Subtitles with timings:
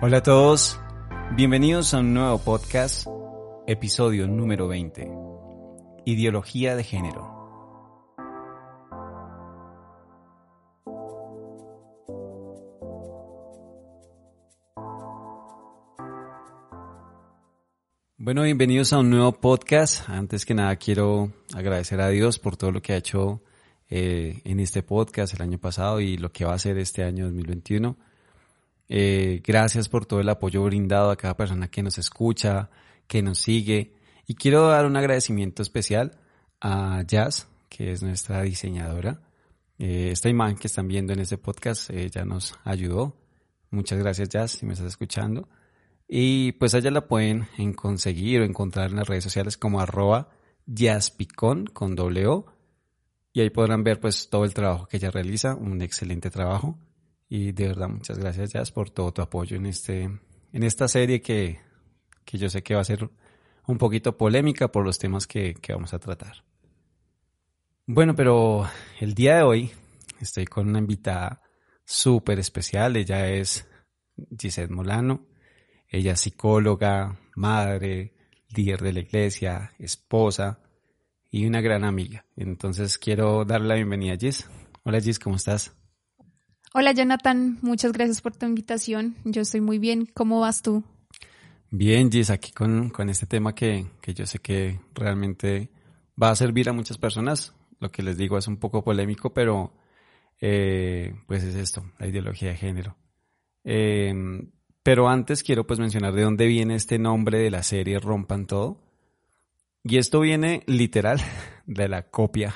[0.00, 0.80] Hola a todos,
[1.36, 3.06] bienvenidos a un nuevo podcast,
[3.66, 5.12] episodio número 20,
[6.06, 7.42] Ideología de Género.
[18.16, 20.08] Bueno, bienvenidos a un nuevo podcast.
[20.08, 23.42] Antes que nada quiero agradecer a Dios por todo lo que ha hecho
[23.94, 27.26] eh, en este podcast el año pasado y lo que va a ser este año
[27.26, 27.94] 2021.
[28.88, 32.70] Eh, gracias por todo el apoyo brindado a cada persona que nos escucha,
[33.06, 33.92] que nos sigue.
[34.26, 36.16] Y quiero dar un agradecimiento especial
[36.58, 39.20] a Jazz, que es nuestra diseñadora.
[39.78, 43.14] Eh, esta imagen que están viendo en este podcast, ella nos ayudó.
[43.68, 45.50] Muchas gracias Jazz, si me estás escuchando.
[46.08, 50.30] Y pues allá la pueden conseguir o encontrar en las redes sociales como arroba
[50.64, 52.26] jazzpicon con doble
[53.32, 56.78] y ahí podrán ver pues todo el trabajo que ella realiza, un excelente trabajo.
[57.28, 60.02] Y de verdad muchas gracias Jazz por todo tu apoyo en este
[60.52, 61.60] en esta serie que,
[62.26, 63.08] que yo sé que va a ser
[63.66, 66.44] un poquito polémica por los temas que, que vamos a tratar.
[67.86, 68.68] Bueno, pero
[69.00, 69.72] el día de hoy
[70.20, 71.42] estoy con una invitada
[71.84, 73.66] súper especial, ella es
[74.38, 75.26] Gisette Molano,
[75.88, 78.14] ella es psicóloga, madre,
[78.50, 80.60] líder de la iglesia, esposa,
[81.32, 82.26] y una gran amiga.
[82.36, 84.48] Entonces quiero darle la bienvenida a Gis.
[84.84, 85.74] Hola Gis, ¿cómo estás?
[86.74, 89.16] Hola Jonathan, muchas gracias por tu invitación.
[89.24, 90.06] Yo estoy muy bien.
[90.14, 90.84] ¿Cómo vas tú?
[91.70, 95.70] Bien, Gis, aquí con, con este tema que, que, yo sé que realmente
[96.22, 97.54] va a servir a muchas personas.
[97.80, 99.72] Lo que les digo es un poco polémico, pero
[100.38, 102.96] eh, pues es esto, la ideología de género.
[103.64, 104.12] Eh,
[104.82, 108.81] pero antes quiero pues mencionar de dónde viene este nombre de la serie Rompan Todo.
[109.84, 111.20] Y esto viene literal
[111.66, 112.54] de la copia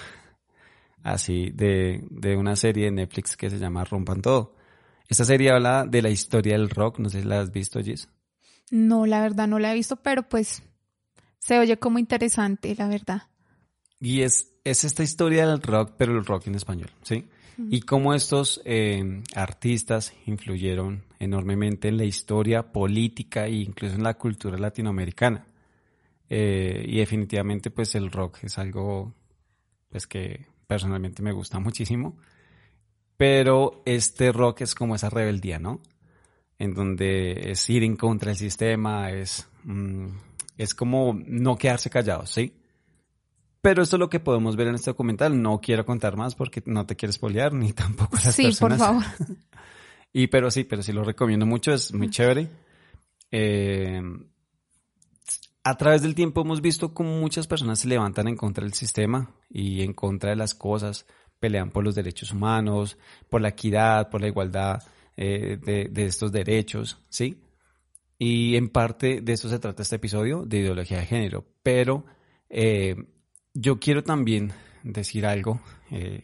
[1.02, 4.56] así de, de, una serie de Netflix que se llama Rompan Todo.
[5.08, 8.08] Esta serie habla de la historia del rock, no sé si la has visto, Gis.
[8.72, 10.64] No, la verdad no la he visto, pero pues
[11.38, 13.22] se oye como interesante, la verdad.
[14.00, 17.28] Y es, es esta historia del rock, pero el rock en español, ¿sí?
[17.70, 24.12] Y cómo estos eh, artistas influyeron enormemente en la historia política e incluso en la
[24.12, 25.46] cultura latinoamericana.
[26.28, 29.14] Eh, y definitivamente pues el rock es algo
[29.88, 32.16] pues que personalmente me gusta muchísimo.
[33.16, 35.80] Pero este rock es como esa rebeldía, ¿no?
[36.58, 40.08] En donde es ir en contra del sistema, es, mm,
[40.58, 42.52] es como no quedarse callados, ¿sí?
[43.62, 45.40] Pero esto es lo que podemos ver en este documental.
[45.40, 49.02] No quiero contar más porque no te quieres espolear ni tampoco las sí, por favor.
[50.12, 52.48] y pero sí, pero sí lo recomiendo mucho, es muy chévere.
[53.30, 54.00] Eh,
[55.66, 59.34] a través del tiempo hemos visto cómo muchas personas se levantan en contra del sistema
[59.50, 61.06] y en contra de las cosas,
[61.40, 62.96] pelean por los derechos humanos,
[63.28, 64.80] por la equidad, por la igualdad
[65.16, 65.58] eh,
[65.90, 67.42] de, estos derechos, ¿sí?
[68.16, 71.44] Y en parte de esto se trata este episodio de ideología de género.
[71.64, 72.04] Pero
[72.48, 72.94] eh,
[73.52, 74.52] yo quiero también
[74.84, 75.60] decir algo
[75.90, 76.22] eh,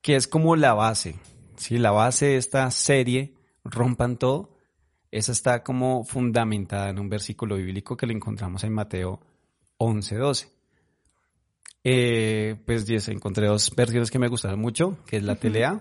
[0.00, 1.16] que es como la base,
[1.56, 1.76] ¿sí?
[1.76, 3.34] La base de esta serie,
[3.64, 4.49] Rompan Todo,
[5.10, 9.20] esa está como fundamentada en un versículo bíblico que le encontramos en Mateo
[9.78, 10.48] 11:12.
[11.82, 15.80] Eh, pues yes, encontré dos versiones que me gustaron mucho, que es la TLA,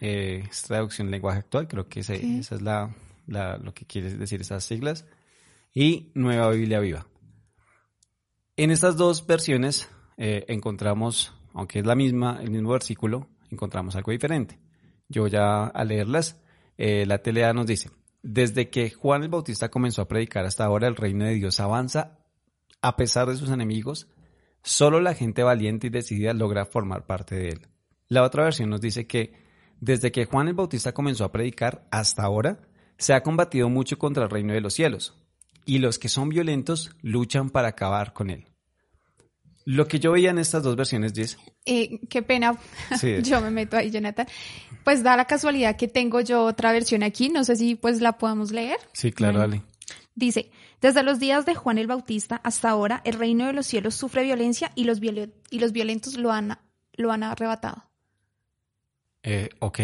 [0.00, 2.94] eh, es traducción lenguaje actual, creo que esa es la,
[3.26, 5.06] lo que quiere decir esas siglas,
[5.72, 7.06] y Nueva Biblia Viva.
[8.56, 14.12] En estas dos versiones eh, encontramos, aunque es la misma, el mismo versículo, encontramos algo
[14.12, 14.58] diferente.
[15.08, 16.40] Yo ya al leerlas,
[16.76, 17.90] eh, la TLA nos dice,
[18.28, 22.18] desde que Juan el Bautista comenzó a predicar hasta ahora, el reino de Dios avanza
[22.82, 24.08] a pesar de sus enemigos.
[24.64, 27.68] Solo la gente valiente y decidida logra formar parte de él.
[28.08, 29.32] La otra versión nos dice que
[29.80, 32.58] desde que Juan el Bautista comenzó a predicar hasta ahora,
[32.98, 35.14] se ha combatido mucho contra el reino de los cielos,
[35.64, 38.48] y los que son violentos luchan para acabar con él.
[39.66, 41.36] Lo que yo veía en estas dos versiones.
[41.66, 42.56] Eh, qué pena,
[43.22, 44.28] yo me meto ahí, Jonathan.
[44.84, 48.16] Pues da la casualidad que tengo yo otra versión aquí, no sé si pues la
[48.16, 48.78] podamos leer.
[48.92, 49.62] Sí, claro, dale.
[50.14, 53.96] Dice, desde los días de Juan el Bautista hasta ahora, el reino de los cielos
[53.96, 56.56] sufre violencia y los, y los violentos lo han,
[56.92, 57.82] lo han arrebatado.
[59.24, 59.80] Eh, ok.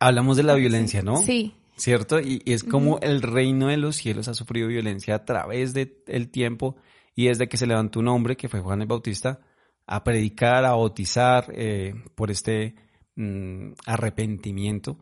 [0.00, 1.18] Hablamos de la violencia, ¿no?
[1.18, 1.54] Sí.
[1.76, 2.18] ¿Cierto?
[2.18, 6.74] Y, es como el reino de los cielos ha sufrido violencia a través del tiempo
[7.18, 9.40] y desde que se levantó un hombre, que fue Juan el Bautista,
[9.88, 12.76] a predicar, a bautizar eh, por este
[13.16, 14.96] mm, arrepentimiento.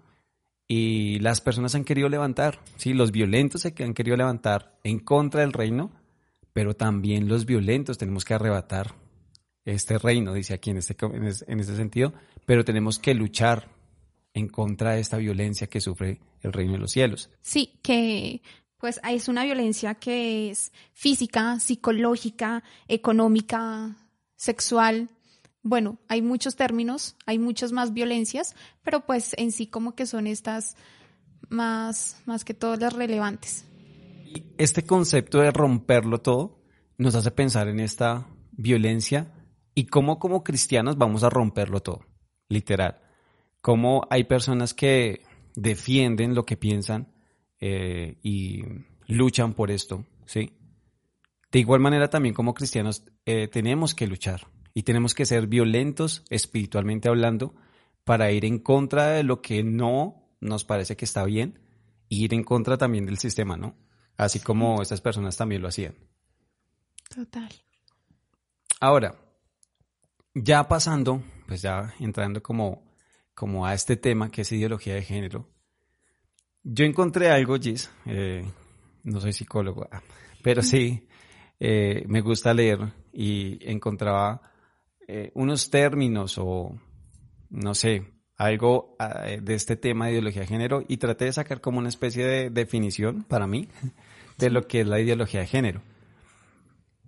[0.67, 2.95] Y las personas han querido levantar, ¿sí?
[2.95, 5.93] Los violentos se han querido levantar en contra del reino,
[6.55, 8.95] pero también los violentos tenemos que arrebatar
[9.67, 12.15] este reino, dice aquí en este, en este sentido,
[12.47, 13.69] pero tenemos que luchar
[14.33, 17.29] en contra de esta violencia que sufre el reino de los cielos.
[17.43, 18.41] Sí, que
[18.79, 23.97] pues es una violencia que es física, psicológica, económica,
[24.37, 25.11] sexual.
[25.63, 30.27] Bueno, hay muchos términos, hay muchas más violencias, pero pues en sí como que son
[30.27, 30.77] estas
[31.49, 33.65] más, más que todas las relevantes.
[34.59, 36.63] Este concepto de romperlo todo
[36.99, 39.33] nos hace pensar en esta violencia
[39.75, 42.01] y cómo como cristianos vamos a romperlo todo,
[42.49, 43.01] literal.
[43.61, 45.23] Cómo hay personas que
[45.55, 47.16] defienden lo que piensan
[47.61, 48.63] eh, y
[49.07, 50.53] luchan por esto, ¿sí?
[51.51, 56.25] De igual manera también como cristianos eh, tenemos que luchar y tenemos que ser violentos
[56.29, 57.55] espiritualmente hablando
[58.05, 61.61] para ir en contra de lo que no nos parece que está bien
[62.09, 63.75] y ir en contra también del sistema, ¿no?
[64.17, 65.95] Así como estas personas también lo hacían.
[67.15, 67.51] Total.
[68.81, 69.17] Ahora,
[70.35, 72.93] ya pasando, pues ya entrando como,
[73.35, 75.49] como a este tema que es ideología de género,
[76.69, 78.45] yo encontré algo, Gis, eh,
[79.05, 80.03] no soy psicólogo, ah,
[80.43, 81.07] pero sí
[81.61, 84.43] eh, me gusta leer y encontraba
[85.07, 86.77] eh, unos términos o,
[87.51, 91.61] no sé, algo ah, de este tema de ideología de género y traté de sacar
[91.61, 93.69] como una especie de definición para mí
[94.37, 95.83] de lo que es la ideología de género.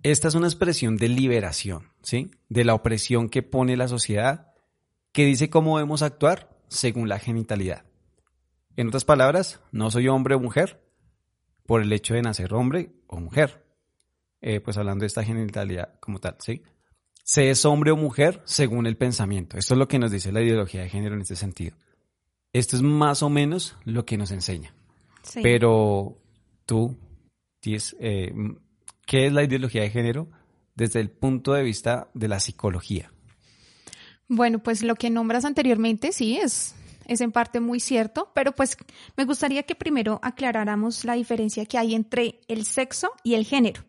[0.03, 2.31] Esta es una expresión de liberación, ¿sí?
[2.47, 4.53] De la opresión que pone la sociedad,
[5.11, 7.88] que dice cómo debemos actuar según la genitalidad.
[8.79, 10.79] En otras palabras, no soy hombre o mujer
[11.65, 13.65] por el hecho de nacer hombre o mujer.
[14.39, 16.63] Eh, pues hablando de esta genitalidad como tal, ¿sí?
[17.21, 19.57] Se es hombre o mujer según el pensamiento.
[19.57, 21.75] Esto es lo que nos dice la ideología de género en este sentido.
[22.53, 24.73] Esto es más o menos lo que nos enseña.
[25.43, 26.17] Pero
[26.65, 26.97] tú,
[27.59, 28.33] tienes, eh,
[29.05, 30.29] ¿Qué es la ideología de género
[30.75, 33.11] desde el punto de vista de la psicología?
[34.29, 36.75] Bueno, pues lo que nombras anteriormente sí es,
[37.09, 38.77] es en parte muy cierto, pero pues
[39.17, 43.83] me gustaría que primero aclaráramos la diferencia que hay entre el sexo y el género.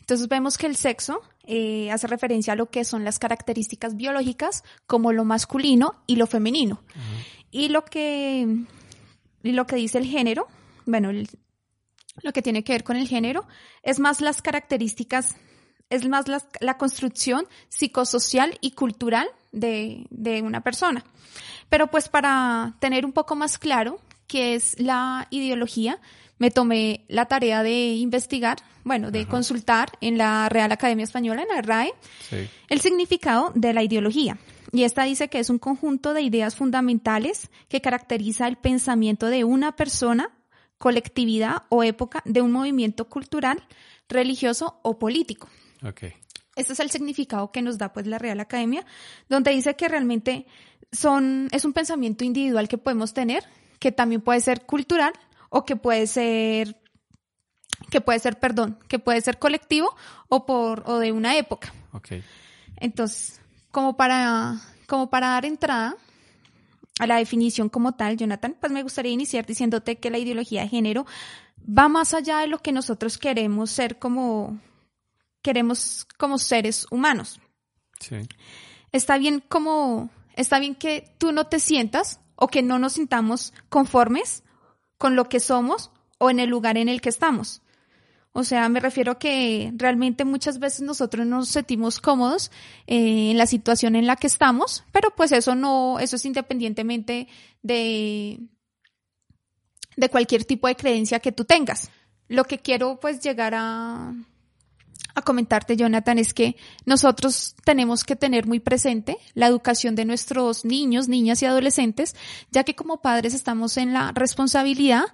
[0.00, 4.64] Entonces vemos que el sexo eh, hace referencia a lo que son las características biológicas
[4.86, 6.82] como lo masculino y lo femenino.
[7.50, 8.46] Y lo que,
[9.42, 10.46] y lo que dice el género,
[10.86, 11.28] bueno, el,
[12.22, 13.46] lo que tiene que ver con el género,
[13.82, 15.36] es más las características,
[15.90, 21.04] es más la, construcción psicosocial y cultural de, de, una persona.
[21.68, 25.98] Pero pues para tener un poco más claro qué es la ideología,
[26.38, 31.48] me tomé la tarea de investigar, bueno, de consultar en la Real Academia Española, en
[31.48, 31.92] la RAE,
[32.68, 34.38] el significado de la ideología.
[34.72, 39.44] Y esta dice que es un conjunto de ideas fundamentales que caracteriza el pensamiento de
[39.44, 40.30] una persona
[40.78, 43.66] colectividad o época de un movimiento cultural,
[44.08, 45.48] religioso o político.
[45.82, 46.14] Okay.
[46.56, 48.84] Este es el significado que nos da pues la Real Academia,
[49.28, 50.46] donde dice que realmente
[50.90, 53.44] son, es un pensamiento individual que podemos tener,
[53.78, 55.12] que también puede ser cultural
[55.50, 56.80] o que puede ser,
[57.90, 59.94] que puede ser, perdón, que puede ser colectivo
[60.28, 61.72] o por, o de una época.
[61.92, 62.24] Okay.
[62.78, 65.96] Entonces, como para, como para dar entrada,
[66.98, 70.68] a la definición como tal, Jonathan, pues me gustaría iniciar diciéndote que la ideología de
[70.68, 71.06] género
[71.66, 74.58] va más allá de lo que nosotros queremos ser como
[75.46, 77.40] queremos como seres humanos.
[78.00, 78.16] Sí.
[78.90, 83.54] Está bien como está bien que tú no te sientas o que no nos sintamos
[83.68, 84.42] conformes
[84.98, 87.62] con lo que somos o en el lugar en el que estamos.
[88.32, 92.50] O sea, me refiero a que realmente muchas veces nosotros nos sentimos cómodos
[92.88, 97.28] eh, en la situación en la que estamos, pero pues eso no, eso es independientemente
[97.62, 98.40] de,
[99.96, 101.88] de cualquier tipo de creencia que tú tengas.
[102.26, 104.12] Lo que quiero pues llegar a,
[105.16, 110.66] a comentarte, Jonathan, es que nosotros tenemos que tener muy presente la educación de nuestros
[110.66, 112.14] niños, niñas y adolescentes,
[112.50, 115.04] ya que como padres estamos en la responsabilidad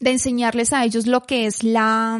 [0.00, 2.18] de enseñarles a ellos lo que es la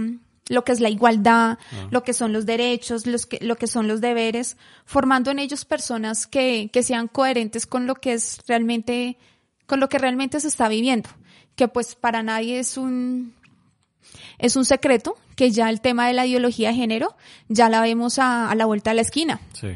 [0.51, 1.89] lo que es la igualdad, ah.
[1.91, 5.65] lo que son los derechos, los que, lo que son los deberes, formando en ellos
[5.65, 9.17] personas que, que sean coherentes con lo que es realmente,
[9.67, 11.09] con lo que realmente se está viviendo.
[11.55, 13.33] Que pues para nadie es un,
[14.39, 17.17] es un secreto que ya el tema de la ideología de género
[17.49, 19.41] ya la vemos a, a la vuelta de la esquina.
[19.55, 19.69] Sí.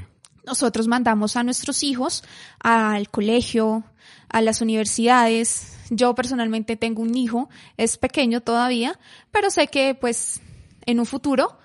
[0.46, 2.22] Nosotros mandamos a nuestros hijos
[2.60, 3.82] al colegio,
[4.28, 5.78] a las universidades.
[5.88, 10.42] Yo personalmente tengo un hijo, es pequeño todavía, pero sé que pues
[10.84, 11.56] en un futuro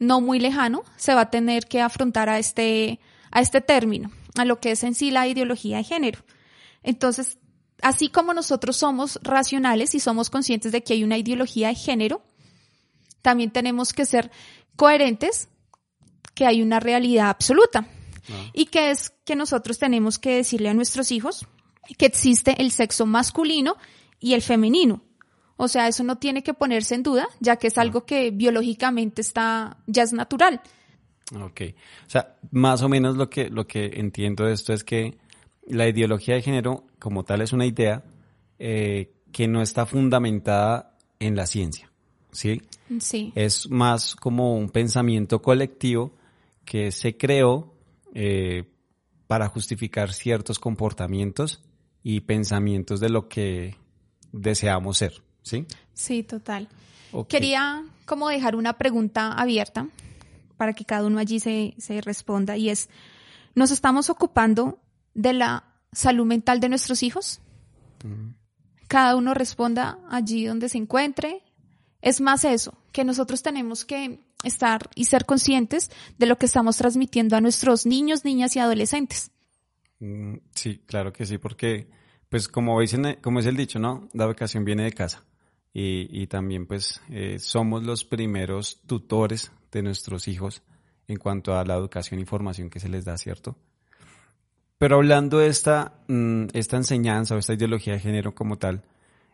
[0.00, 2.98] no muy lejano se va a tener que afrontar a este,
[3.30, 6.24] a este término, a lo que es en sí la ideología de género.
[6.82, 7.38] Entonces,
[7.82, 12.24] así como nosotros somos racionales y somos conscientes de que hay una ideología de género,
[13.24, 14.30] también tenemos que ser
[14.76, 15.48] coherentes
[16.34, 17.88] que hay una realidad absoluta.
[18.28, 18.50] Ah.
[18.52, 21.46] Y que es que nosotros tenemos que decirle a nuestros hijos
[21.96, 23.76] que existe el sexo masculino
[24.20, 25.02] y el femenino.
[25.56, 29.22] O sea, eso no tiene que ponerse en duda, ya que es algo que biológicamente
[29.22, 30.60] está, ya es natural.
[31.40, 31.60] Ok.
[32.06, 35.16] O sea, más o menos lo que, lo que entiendo de esto es que
[35.66, 38.02] la ideología de género como tal es una idea
[38.58, 41.90] eh, que no está fundamentada en la ciencia,
[42.32, 42.62] ¿sí?
[43.00, 43.32] Sí.
[43.34, 46.12] Es más como un pensamiento colectivo
[46.64, 47.74] que se creó
[48.14, 48.64] eh,
[49.26, 51.62] para justificar ciertos comportamientos
[52.02, 53.76] y pensamientos de lo que
[54.32, 55.66] deseamos ser, ¿sí?
[55.94, 56.68] Sí, total.
[57.28, 59.88] Quería como dejar una pregunta abierta
[60.56, 62.88] para que cada uno allí se, se responda y es,
[63.54, 64.78] ¿nos estamos ocupando
[65.14, 67.40] de la salud mental de nuestros hijos?
[68.88, 71.42] Cada uno responda allí donde se encuentre.
[72.04, 76.76] Es más eso, que nosotros tenemos que estar y ser conscientes de lo que estamos
[76.76, 79.30] transmitiendo a nuestros niños, niñas y adolescentes.
[80.00, 81.88] Mm, sí, claro que sí, porque
[82.28, 84.10] pues como dicen, como es el dicho, ¿no?
[84.12, 85.24] La educación viene de casa.
[85.72, 90.62] Y, también pues eh, somos los primeros tutores de nuestros hijos
[91.08, 93.56] en cuanto a la educación y formación que se les da, ¿cierto?
[94.76, 98.84] Pero hablando de esta, mm, esta enseñanza o esta ideología de género como tal,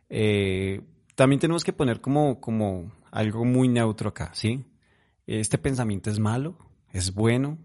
[0.08, 0.80] eh,
[1.20, 4.64] también tenemos que poner como, como algo muy neutro acá, ¿sí?
[5.26, 6.56] este pensamiento es malo,
[6.94, 7.58] es bueno,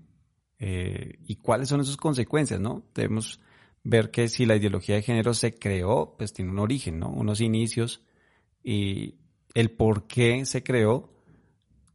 [0.60, 2.84] eh, y cuáles son sus consecuencias, ¿no?
[2.94, 3.40] Debemos
[3.82, 7.08] ver que si la ideología de género se creó, pues tiene un origen, ¿no?
[7.08, 8.04] Unos inicios
[8.62, 9.20] y
[9.54, 11.14] el por qué se creó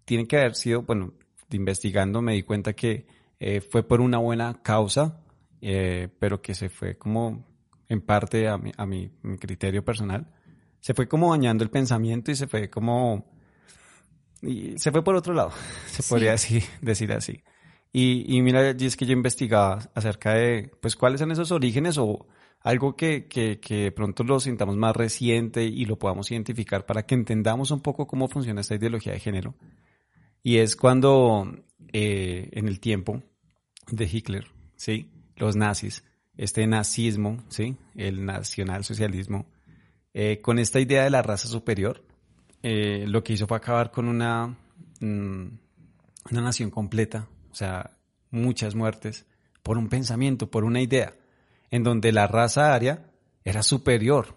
[0.07, 1.13] tiene que haber sido, bueno,
[1.51, 3.07] investigando me di cuenta que
[3.39, 5.27] eh, fue por una buena causa,
[5.61, 7.47] eh, pero que se fue como
[7.91, 10.27] en parte a, mi, a mi criterio personal,
[10.81, 13.25] se fue como dañando el pensamiento y se fue como
[14.43, 15.53] y se fue por otro lado,
[15.87, 17.43] se podría decir, decir así.
[17.93, 21.99] Y, y mira, y es que yo investigaba acerca de, pues, cuáles son esos orígenes
[21.99, 22.27] o
[22.61, 27.15] algo que, que, que pronto lo sintamos más reciente y lo podamos identificar para que
[27.15, 29.55] entendamos un poco cómo funciona esta ideología de género.
[30.43, 31.53] Y es cuando
[31.93, 33.23] eh, en el tiempo
[33.91, 34.47] de Hitler,
[34.77, 35.11] ¿sí?
[35.37, 36.05] Los nazis,
[36.37, 37.77] este nazismo, ¿sí?
[37.97, 39.47] El nacionalsocialismo,
[40.15, 42.05] eh, con esta idea de la raza superior,
[42.63, 44.57] eh, lo que hizo fue acabar con una,
[45.01, 45.47] mm,
[46.31, 47.97] una nación completa, o sea,
[48.31, 49.27] muchas muertes,
[49.63, 51.15] por un pensamiento, por una idea,
[51.71, 53.11] en donde la raza aria
[53.45, 54.37] era superior.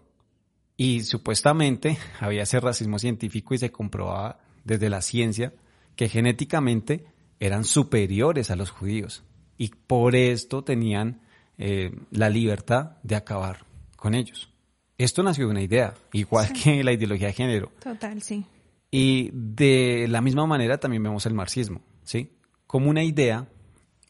[0.78, 5.54] Y supuestamente había ese racismo científico y se comprobaba desde la ciencia
[5.96, 7.06] que genéticamente
[7.40, 9.24] eran superiores a los judíos.
[9.58, 11.22] Y por esto tenían
[11.58, 13.66] eh, la libertad de acabar
[13.96, 14.53] con ellos.
[14.98, 17.72] Esto nació de una idea, igual que la ideología de género.
[17.82, 18.46] Total, sí.
[18.92, 22.38] Y de la misma manera también vemos el marxismo, ¿sí?
[22.68, 23.48] Como una idea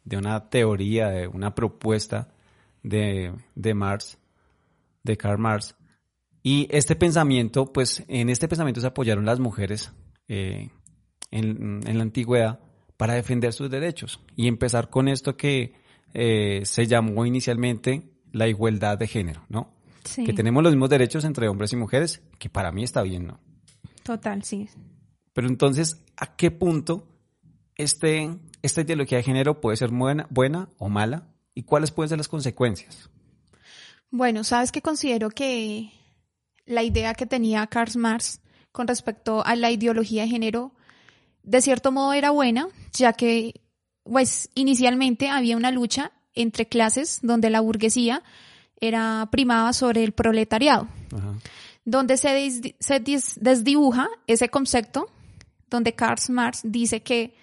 [0.04, 2.34] de una teoría, de una propuesta
[2.82, 4.18] de, de Marx,
[5.04, 5.76] de Karl Marx.
[6.42, 9.94] Y este pensamiento, pues en este pensamiento se apoyaron las mujeres
[10.28, 10.70] eh,
[11.32, 12.60] en, en, la antigüedad
[12.98, 15.76] para defender sus derechos y empezar con esto que
[16.14, 19.74] eh, se llamó inicialmente la igualdad de género, ¿no?
[20.04, 23.40] Que tenemos los mismos derechos entre hombres y mujeres, que para mí está bien, ¿no?
[24.04, 24.68] Total, sí.
[25.34, 27.08] Pero entonces, ¿a qué punto
[27.76, 31.28] este, esta ideología de género puede ser buena, buena o mala?
[31.56, 33.10] ¿Y cuáles pueden ser las consecuencias?
[34.10, 35.92] Bueno, sabes que considero que
[36.66, 38.42] la idea que tenía Karl Marx
[38.72, 40.74] con respecto a la ideología de género,
[41.44, 43.62] de cierto modo era buena, ya que,
[44.04, 48.24] pues, inicialmente había una lucha entre clases donde la burguesía
[48.88, 50.88] era primaba sobre el proletariado,
[51.86, 55.10] donde se, se desdibuja ese concepto,
[55.70, 57.34] donde Karl Marx dice que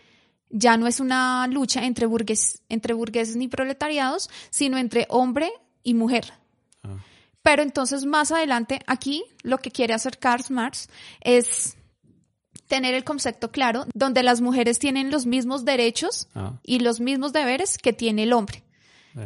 [0.50, 5.50] ya no es una lucha entre, burgues, entre burgueses ni proletariados, sino entre hombre
[5.82, 6.35] y mujer.
[6.82, 6.99] Ah.
[7.42, 10.90] Pero entonces más adelante aquí lo que quiere hacer Karl Marx
[11.23, 11.76] es
[12.66, 16.59] tener el concepto claro, donde las mujeres tienen los mismos derechos ah.
[16.62, 18.62] y los mismos deberes que tiene el hombre.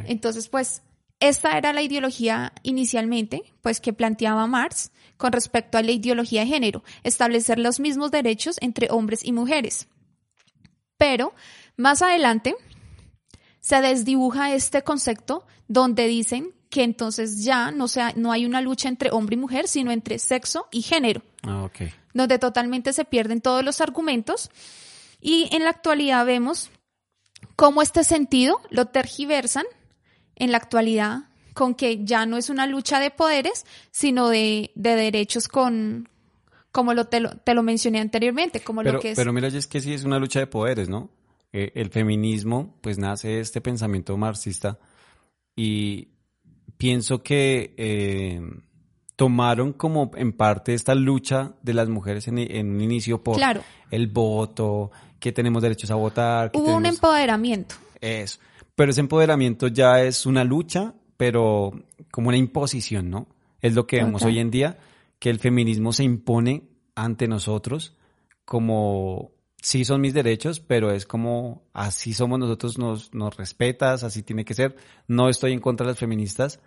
[0.07, 0.81] Entonces, pues,
[1.29, 6.47] esta era la ideología inicialmente, pues que planteaba Marx con respecto a la ideología de
[6.49, 9.89] género, establecer los mismos derechos entre hombres y mujeres.
[10.97, 11.35] Pero
[11.77, 12.55] más adelante
[13.61, 18.89] se desdibuja este concepto donde dicen que entonces ya no, sea, no hay una lucha
[18.89, 21.91] entre hombre y mujer, sino entre sexo y género, Ah, ok.
[22.13, 24.51] donde totalmente se pierden todos los argumentos.
[25.21, 26.71] Y en la actualidad vemos
[27.57, 29.65] cómo este sentido lo tergiversan
[30.37, 31.25] en la actualidad
[31.55, 36.09] con que ya no es una lucha de poderes, sino de, de derechos con,
[36.73, 39.17] como lo te, lo te lo mencioné anteriormente, como Pero, lo que es...
[39.17, 41.11] pero mira, es que sí es una lucha de poderes, ¿no?
[41.53, 44.79] Eh, el feminismo, pues nace de este pensamiento marxista
[45.55, 46.09] y
[46.77, 48.41] pienso que eh,
[49.15, 53.63] tomaron como en parte esta lucha de las mujeres en, en un inicio por Claro.
[53.93, 56.51] el voto, que tenemos derechos a votar.
[56.51, 57.77] que Hubo un tenemos- empoderamiento.
[58.01, 58.41] Eso.
[58.75, 61.73] Pero ese empoderamiento ya es una lucha, pero
[62.11, 63.29] como una imposición, ¿no?
[63.61, 64.79] Es lo que vemos hoy en día,
[65.19, 66.65] que el feminismo se impone
[66.95, 67.97] ante nosotros
[68.45, 74.23] como, sí son mis derechos, pero es como, así somos nosotros, nos, nos respetas, así
[74.23, 74.77] tiene que ser.
[75.09, 76.61] No estoy en contra de las feministas,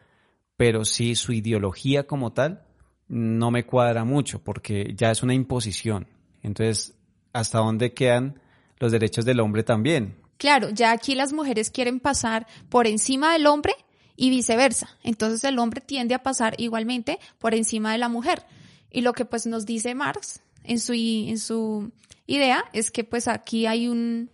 [0.56, 2.64] pero sí su ideología como tal
[3.08, 6.08] no me cuadra mucho, porque ya es una imposición.
[6.42, 6.98] Entonces,
[7.34, 8.42] ¿hasta dónde quedan
[8.80, 10.16] los derechos del hombre también?
[10.38, 13.74] Claro, ya aquí las mujeres quieren pasar por encima del hombre
[14.16, 14.90] y viceversa.
[15.04, 18.44] Entonces el hombre tiende a pasar igualmente por encima de la mujer.
[18.92, 21.92] Y lo que pues nos dice Marx en su, en su
[22.26, 24.30] idea es que pues aquí hay un,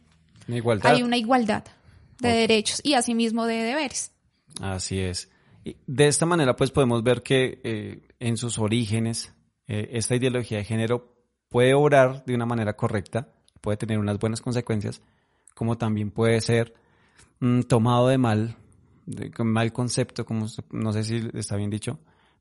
[0.47, 0.91] Una igualdad.
[0.93, 1.63] hay una igualdad
[2.19, 4.11] de derechos y asimismo de deberes.
[4.61, 5.29] Así es.
[5.65, 9.33] Y de esta manera, pues podemos ver que eh, en sus orígenes,
[9.67, 11.15] eh, esta ideología de género
[11.49, 13.29] puede obrar de una manera correcta,
[13.61, 15.01] puede tener unas buenas consecuencias,
[15.53, 16.73] como también puede ser
[17.39, 18.57] mm, tomado de mal,
[19.05, 21.99] de, mal concepto, como no sé si está bien dicho,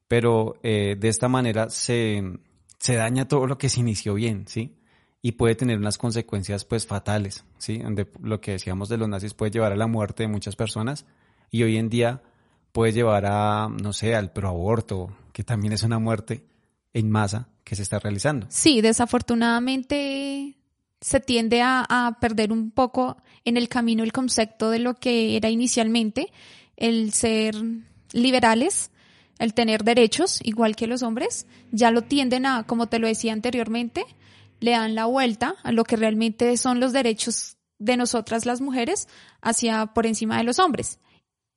[0.09, 2.23] pero eh, de esta manera se,
[2.79, 4.77] se daña todo lo que se inició bien, ¿sí?
[5.25, 7.79] Y puede tener unas consecuencias pues fatales, ¿sí?
[7.79, 11.07] Donde lo que decíamos de los nazis puede llevar a la muerte de muchas personas
[11.51, 12.23] y hoy en día
[12.73, 16.45] puede llevar a, no sé, al proaborto, que también es una muerte
[16.93, 18.47] en masa que se está realizando.
[18.51, 20.57] Sí, desafortunadamente
[21.03, 25.51] se tiende a, perder un poco en el camino el concepto de lo que era
[25.51, 26.33] inicialmente
[26.77, 27.55] el ser
[28.13, 28.91] liberales,
[29.39, 33.33] el tener derechos igual que los hombres, ya lo tienden a, como te lo decía
[33.33, 34.05] anteriormente,
[34.61, 39.09] le dan la vuelta a lo que realmente son los derechos de nosotras las mujeres
[39.41, 41.01] hacia por encima de los hombres.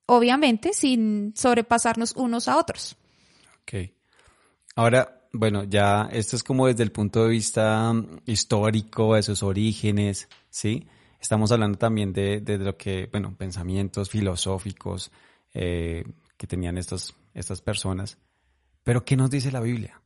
[0.07, 2.97] Obviamente sin sobrepasarnos unos a otros.
[3.61, 3.91] Ok.
[4.75, 9.43] Ahora, bueno, ya esto es como desde el punto de vista mm, histórico, de sus
[9.43, 10.87] orígenes, ¿sí?
[11.19, 15.11] Estamos hablando también de, de lo que, bueno, pensamientos filosóficos
[15.53, 16.03] eh,
[16.37, 18.17] que tenían estos, estas personas.
[18.83, 20.01] Pero, ¿qué nos dice la Biblia?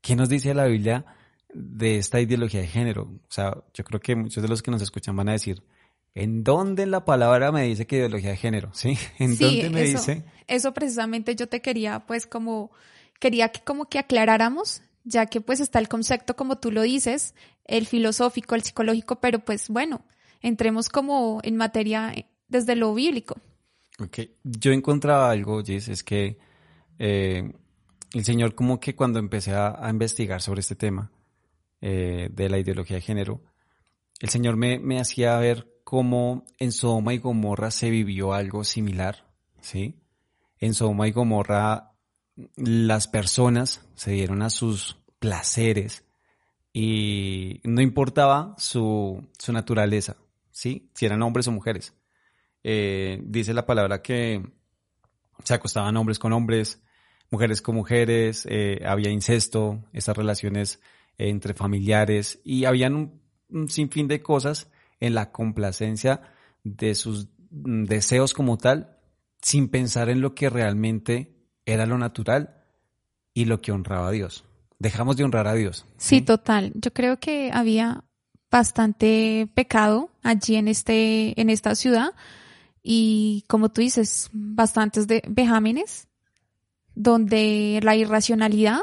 [0.00, 1.04] ¿Qué nos dice la Biblia
[1.52, 3.02] de esta ideología de género?
[3.02, 5.62] O sea, yo creo que muchos de los que nos escuchan van a decir,
[6.14, 8.70] ¿en dónde en la palabra me dice que ideología de género?
[8.72, 8.98] ¿Sí?
[9.18, 10.24] ¿En Sí, dónde me eso, dice?
[10.48, 12.72] Eso precisamente yo te quería, pues, como,
[13.20, 17.34] quería que como que aclaráramos, ya que pues está el concepto, como tú lo dices,
[17.64, 20.04] el filosófico, el psicológico, pero pues bueno,
[20.40, 23.36] entremos como en materia eh, desde lo bíblico.
[23.98, 26.38] Ok, yo encontraba algo, Jess, es que
[26.98, 27.52] eh,
[28.12, 31.10] el Señor como que cuando empecé a, investigar sobre este tema
[31.80, 33.42] eh, de la ideología de género,
[34.20, 39.26] el Señor me, me hacía ver cómo en Sodoma y Gomorra se vivió algo similar,
[39.60, 39.94] ¿sí?
[40.58, 41.95] En Sodoma y Gomorra
[42.56, 46.04] las personas se dieron a sus placeres
[46.72, 50.16] y no importaba su, su naturaleza,
[50.50, 50.90] ¿sí?
[50.94, 51.94] Si eran hombres o mujeres.
[52.62, 54.42] Eh, dice la palabra que
[55.44, 56.82] se acostaban hombres con hombres,
[57.30, 60.80] mujeres con mujeres, eh, había incesto, esas relaciones
[61.18, 64.70] entre familiares y habían un, un sinfín de cosas
[65.00, 66.20] en la complacencia
[66.62, 68.98] de sus mm, deseos como tal,
[69.40, 71.35] sin pensar en lo que realmente
[71.66, 72.64] era lo natural
[73.34, 74.44] y lo que honraba a Dios.
[74.78, 75.84] Dejamos de honrar a Dios.
[75.98, 76.72] Sí, total.
[76.74, 78.04] Yo creo que había
[78.50, 82.10] bastante pecado allí en este, en esta ciudad
[82.82, 86.08] y como tú dices, bastantes de vejámenes
[86.94, 88.80] donde la irracionalidad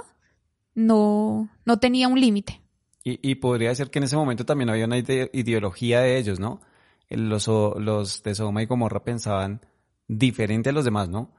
[0.75, 2.61] no, no tenía un límite.
[3.03, 6.39] Y, y podría ser que en ese momento también había una ide- ideología de ellos,
[6.39, 6.61] ¿no?
[7.09, 9.61] Los, los de Sodoma y Gomorra pensaban
[10.07, 11.31] diferente a los demás, ¿no?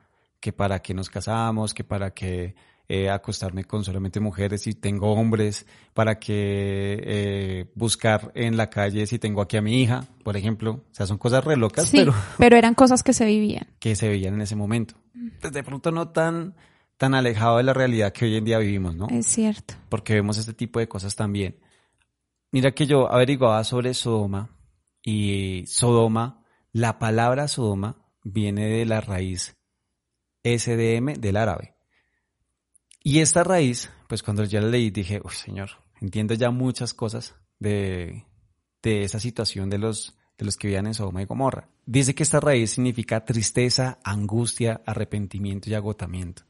[0.45, 2.55] Que para qué nos casamos, que para qué
[2.87, 9.07] eh, acostarme con solamente mujeres si tengo hombres, para qué eh, buscar en la calle
[9.07, 10.85] si tengo aquí a mi hija, por ejemplo.
[10.91, 13.69] O sea, son cosas re locas, Sí, pero pero eran cosas que se vivían.
[13.79, 14.97] que se veían en ese momento.
[15.41, 16.55] Pues de pronto no tan,
[16.99, 19.09] tan alejado de la realidad que hoy en día vivimos, ¿no?
[19.09, 19.73] Es cierto.
[19.89, 21.57] porque vemos este tipo de cosas también.
[22.53, 24.51] Mira que yo averiguaba sobre Sodoma
[25.03, 29.57] y Sodoma, la palabra Sodoma viene de la raíz
[30.45, 31.75] SDM del árabe.
[33.03, 37.35] Y esta raíz, pues cuando ya la leí dije, uy señor, entiendo ya muchas cosas
[37.59, 38.25] de,
[38.83, 41.69] de esa situación de los, de los que vivían en Sodoma y Gomorra.
[41.87, 46.45] Dice que esta raíz significa tristeza, angustia, arrepentimiento y agotamiento.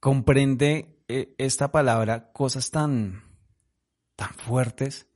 [0.00, 3.22] Comprende eh, esta palabra cosas tan,
[4.16, 5.06] tan fuertes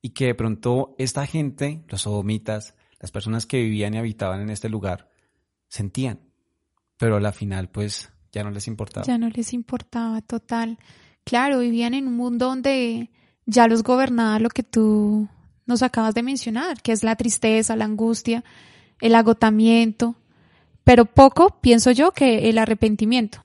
[0.00, 4.50] y que de pronto esta gente, los sodomitas, las personas que vivían y habitaban en
[4.50, 5.10] este lugar,
[5.68, 6.31] sentían,
[7.02, 9.04] pero a la final pues ya no les importaba.
[9.04, 10.78] Ya no les importaba, total.
[11.24, 13.10] Claro, vivían en un mundo donde
[13.44, 15.26] ya los gobernaba lo que tú
[15.66, 18.44] nos acabas de mencionar, que es la tristeza, la angustia,
[19.00, 20.14] el agotamiento,
[20.84, 23.44] pero poco, pienso yo, que el arrepentimiento.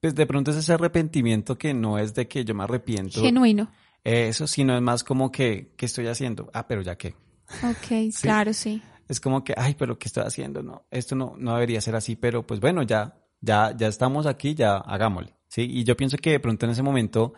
[0.00, 3.20] Pues de pronto es ese arrepentimiento que no es de que yo me arrepiento.
[3.20, 3.70] Genuino.
[4.04, 6.50] Eso, sino es más como que, ¿qué estoy haciendo?
[6.54, 7.14] Ah, pero ya qué.
[7.62, 8.80] Ok, claro, sí.
[9.10, 10.62] Es como que, ay, pero ¿qué estoy haciendo?
[10.62, 14.54] No, esto no, no debería ser así, pero pues bueno, ya, ya, ya estamos aquí,
[14.54, 15.34] ya hagámosle.
[15.48, 17.34] Sí, y yo pienso que de pronto en ese momento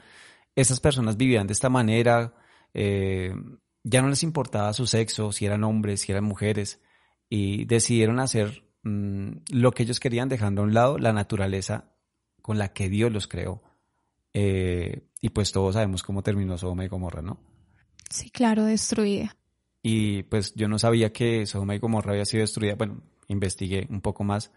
[0.54, 2.35] esas personas vivían de esta manera,
[2.74, 3.35] eh,
[3.82, 6.82] ya no les importaba su sexo, si eran hombres, si eran mujeres,
[7.30, 11.96] y decidieron hacer mm, lo que ellos querían, dejando a un lado la naturaleza
[12.42, 13.62] con la que Dios los creó.
[14.35, 17.40] Eh, y pues todos sabemos cómo terminó Sodoma y Gomorra, ¿no?
[18.11, 19.35] Sí, claro, destruida.
[19.83, 22.77] Y pues yo no sabía que Sodoma y Gomorra había sido destruida.
[22.77, 24.53] Bueno, investigué un poco más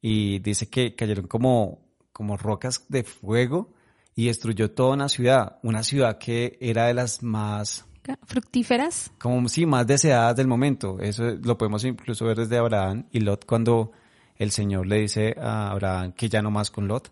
[0.00, 1.80] y dice que cayeron como,
[2.12, 3.72] como rocas de fuego
[4.14, 7.86] y destruyó toda una ciudad, una ciudad que era de las más
[8.26, 9.10] fructíferas.
[9.18, 10.98] Como sí, más deseadas del momento.
[11.00, 13.92] Eso lo podemos incluso ver desde Abraham y Lot cuando
[14.36, 17.08] el Señor le dice a Abraham que ya no más con Lot,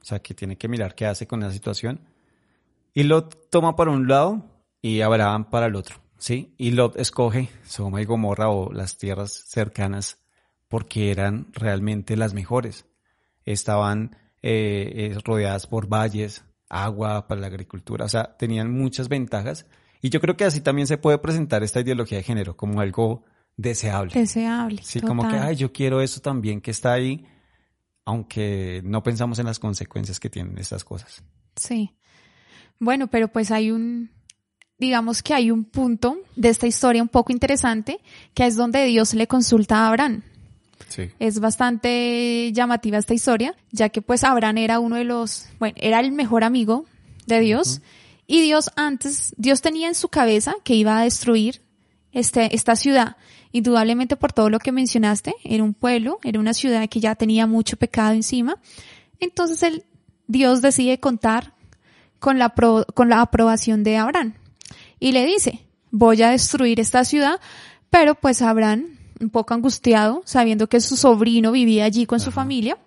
[0.00, 2.00] o sea, que tiene que mirar qué hace con esa situación.
[2.94, 4.44] Y Lot toma para un lado
[4.80, 6.56] y Abraham para el otro, ¿sí?
[6.58, 10.18] Y Lot escoge Sodoma y Gomorra o las tierras cercanas
[10.66, 12.84] porque eran realmente las mejores.
[13.44, 19.66] Estaban eh, eh, rodeadas por valles, agua para la agricultura, o sea, tenían muchas ventajas.
[20.02, 23.24] Y yo creo que así también se puede presentar esta ideología de género como algo
[23.56, 24.12] deseable.
[24.12, 24.82] Deseable.
[24.82, 27.24] Sí, como que, ay, yo quiero eso también que está ahí,
[28.04, 31.22] aunque no pensamos en las consecuencias que tienen estas cosas.
[31.54, 31.94] Sí.
[32.80, 34.10] Bueno, pero pues hay un,
[34.78, 38.00] digamos que hay un punto de esta historia un poco interesante,
[38.34, 40.22] que es donde Dios le consulta a Abraham.
[40.88, 41.10] Sí.
[41.18, 46.00] Es bastante llamativa esta historia, ya que pues Abraham era uno de los, bueno, era
[46.00, 46.84] el mejor amigo
[47.26, 47.80] de Dios.
[48.26, 51.62] Y Dios antes, Dios tenía en su cabeza que iba a destruir
[52.12, 53.16] este, esta ciudad.
[53.52, 57.46] Indudablemente por todo lo que mencionaste, era un pueblo, era una ciudad que ya tenía
[57.46, 58.58] mucho pecado encima.
[59.20, 59.84] Entonces el,
[60.26, 61.54] Dios decide contar
[62.18, 64.34] con la, con la aprobación de Abraham.
[64.98, 67.40] Y le dice, voy a destruir esta ciudad,
[67.90, 72.78] pero pues Abraham, un poco angustiado, sabiendo que su sobrino vivía allí con su familia,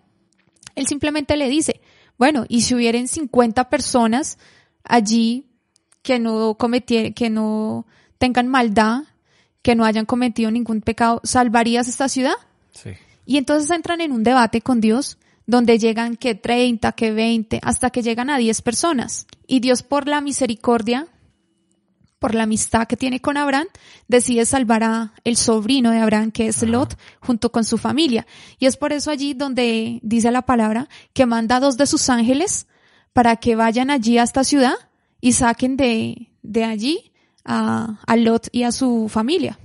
[0.76, 1.82] él simplemente le dice,
[2.18, 4.38] bueno, y si hubieran 50 personas
[4.84, 5.48] allí
[6.02, 7.86] que no cometieran, que no
[8.18, 9.04] tengan maldad,
[9.62, 12.36] que no hayan cometido ningún pecado, ¿salvarías esta ciudad?
[12.72, 12.92] Sí.
[13.26, 17.90] Y entonces entran en un debate con Dios donde llegan que 30, que 20, hasta
[17.90, 19.28] que llegan a 10 personas.
[19.48, 21.08] Y Dios por la misericordia,
[22.20, 23.68] por la amistad que tiene con Abraham,
[24.08, 28.28] decide salvar a el sobrino de Abraham, que es Lot, junto con su familia.
[28.60, 32.10] Y es por eso allí donde dice la palabra que manda a dos de sus
[32.10, 32.68] ángeles
[33.14, 34.76] para que vayan allí a esta ciudad
[35.22, 37.12] y saquen de, de allí
[37.46, 39.58] a, a Lot y a su familia.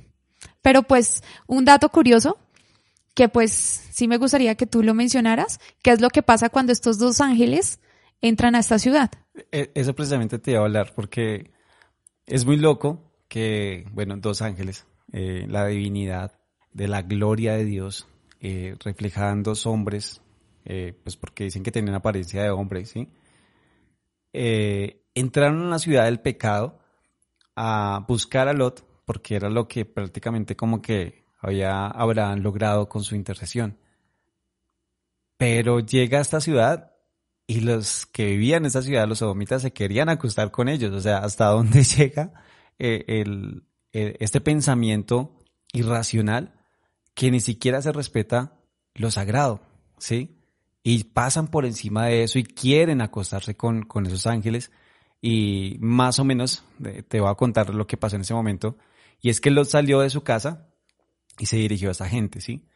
[0.63, 2.39] Pero pues un dato curioso
[3.15, 3.53] que pues
[3.93, 7.21] sí me gustaría que tú lo mencionaras, qué es lo que pasa cuando estos dos
[7.21, 7.81] ángeles
[8.21, 9.11] entran a esta ciudad.
[9.53, 11.53] E, eso precisamente te iba a hablar porque
[12.27, 16.33] es muy loco que, bueno, dos ángeles, eh, la divinidad
[16.73, 18.07] de la gloria de Dios,
[18.41, 20.21] eh, reflejada en dos hombres,
[20.65, 23.09] eh, pues porque dicen que tienen apariencia de hombres, ¿sí?
[24.33, 26.81] Eh, entraron a la ciudad del pecado
[27.55, 33.05] a buscar a Lot, porque era lo que prácticamente como que había Abraham logrado con
[33.05, 33.79] su intercesión.
[35.37, 36.94] Pero llega a esta ciudad
[37.47, 40.93] y los que vivían en esa ciudad, los sodomitas, se querían acostar con ellos.
[40.93, 42.33] O sea, hasta dónde llega
[42.79, 45.37] eh, el, este pensamiento
[45.73, 46.55] irracional
[47.15, 48.55] que ni siquiera se respeta
[48.95, 49.63] lo sagrado,
[49.99, 50.39] ¿sí?
[50.83, 54.71] Y pasan por encima de eso y quieren acostarse con, con esos ángeles
[55.21, 56.65] y más o menos
[57.09, 58.77] te voy a contar lo que pasó en ese momento.
[59.23, 60.69] Y es que Lot salió de su casa
[61.39, 62.67] y se dirigió a esa gente, ¿sí?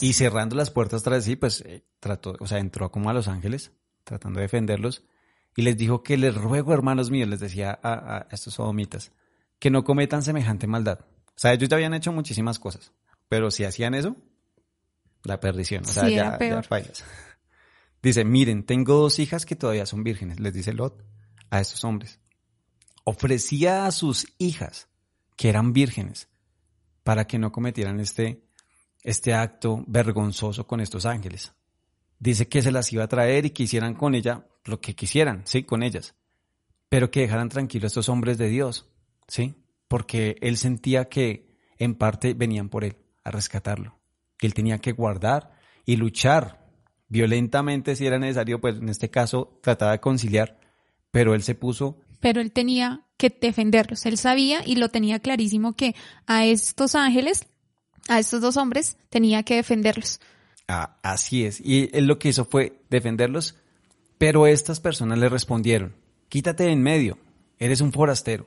[0.00, 3.28] Y cerrando las puertas tras sí, pues eh, trató, o sea, entró como a los
[3.28, 3.72] ángeles,
[4.06, 5.04] tratando de defenderlos,
[5.56, 9.12] y les dijo que les ruego, hermanos míos, les decía a, a estos sodomitas,
[9.58, 11.00] que no cometan semejante maldad.
[11.00, 12.92] O sea, ellos ya habían hecho muchísimas cosas,
[13.28, 14.16] pero si hacían eso,
[15.24, 15.84] la perdición.
[15.84, 16.38] O sea, Sí, ya,
[16.70, 17.04] bailas.
[18.02, 21.04] Dice, miren, tengo dos hijas que todavía son vírgenes, les dice Lot
[21.50, 22.20] a estos hombres.
[23.04, 24.88] Ofrecía a sus hijas
[25.36, 26.28] que eran vírgenes
[27.02, 28.44] para que no cometieran este,
[29.02, 31.52] este acto vergonzoso con estos ángeles.
[32.18, 35.42] Dice que se las iba a traer y que hicieran con ella lo que quisieran,
[35.44, 36.14] sí, con ellas,
[36.88, 38.86] pero que dejaran tranquilos a estos hombres de Dios,
[39.28, 39.54] sí,
[39.88, 43.98] porque él sentía que en parte venían por él a rescatarlo,
[44.38, 45.52] que él tenía que guardar
[45.84, 46.66] y luchar
[47.08, 50.58] violentamente si era necesario, pues en este caso trataba de conciliar,
[51.10, 54.04] pero él se puso Pero él tenía que defenderlos.
[54.06, 55.94] Él sabía y lo tenía clarísimo que
[56.26, 57.46] a estos ángeles,
[58.08, 60.20] a estos dos hombres, tenía que defenderlos.
[60.68, 61.60] Ah, así es.
[61.60, 63.56] Y él lo que hizo fue defenderlos,
[64.18, 65.94] pero estas personas le respondieron,
[66.28, 67.18] quítate de en medio,
[67.58, 68.46] eres un forastero.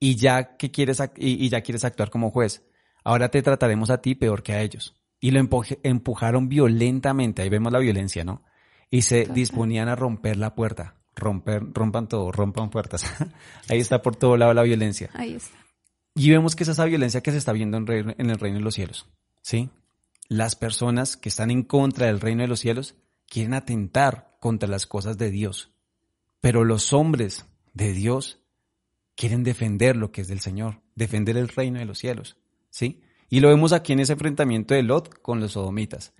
[0.00, 2.64] Y ya que quieres y, y ya quieres actuar como juez,
[3.04, 4.96] ahora te trataremos a ti peor que a ellos.
[5.20, 8.42] Y lo empujaron violentamente, ahí vemos la violencia, ¿no?
[8.90, 9.34] Y se Total.
[9.36, 13.04] disponían a romper la puerta, romper, rompan todo, rompan puertas.
[13.68, 15.10] ahí está por todo lado la violencia.
[15.14, 15.56] Ahí está.
[16.16, 18.64] Y vemos que es esa violencia que se está viendo en, en el reino de
[18.64, 19.08] los cielos.
[19.40, 19.70] ¿Sí?
[20.28, 22.94] Las personas que están en contra del reino de los cielos
[23.28, 25.72] quieren atentar contra las cosas de Dios.
[26.40, 28.40] Pero los hombres de Dios
[29.14, 32.36] quieren defender lo que es del Señor, defender el reino de los cielos.
[32.70, 33.02] ¿Sí?
[33.28, 36.12] Y lo vemos aquí en ese enfrentamiento de Lot con los sodomitas.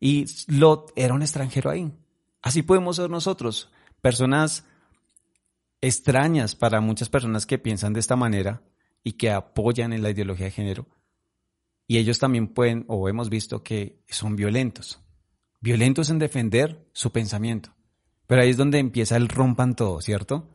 [0.00, 1.92] Y Lot era un extranjero ahí.
[2.42, 4.64] Así podemos ser nosotros, personas
[5.80, 8.62] extrañas para muchas personas que piensan de esta manera
[9.02, 10.86] y que apoyan en la ideología de género.
[11.90, 15.00] Y ellos también pueden, o hemos visto que son violentos.
[15.58, 17.74] Violentos en defender su pensamiento.
[18.26, 20.50] Pero ahí es donde empieza el rompan todo, ¿cierto?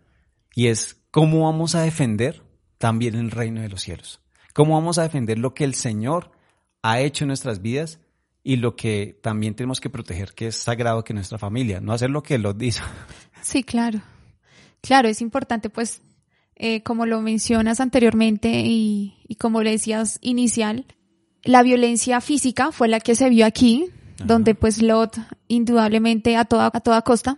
[0.53, 2.43] Y es cómo vamos a defender
[2.77, 4.21] también el reino de los cielos.
[4.53, 6.31] Cómo vamos a defender lo que el Señor
[6.83, 7.99] ha hecho en nuestras vidas
[8.43, 12.11] y lo que también tenemos que proteger, que es sagrado que nuestra familia, no hacer
[12.11, 12.83] lo que Lot hizo.
[13.41, 14.01] Sí, claro.
[14.79, 16.01] Claro, es importante, pues,
[16.55, 20.85] eh, como lo mencionas anteriormente y, y como le decías inicial,
[21.43, 23.89] la violencia física fue la que se vio aquí,
[24.23, 27.37] donde pues Lot, indudablemente a toda, a toda costa,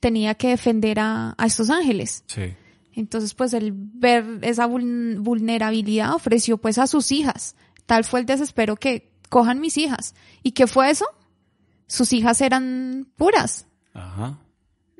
[0.00, 2.24] tenía que defender a, a estos ángeles.
[2.26, 2.54] Sí.
[2.94, 7.54] Entonces, pues, el ver esa vul- vulnerabilidad ofreció pues a sus hijas.
[7.86, 10.14] Tal fue el desespero que cojan mis hijas.
[10.42, 11.06] ¿Y qué fue eso?
[11.86, 13.66] Sus hijas eran puras.
[13.94, 14.38] Ajá.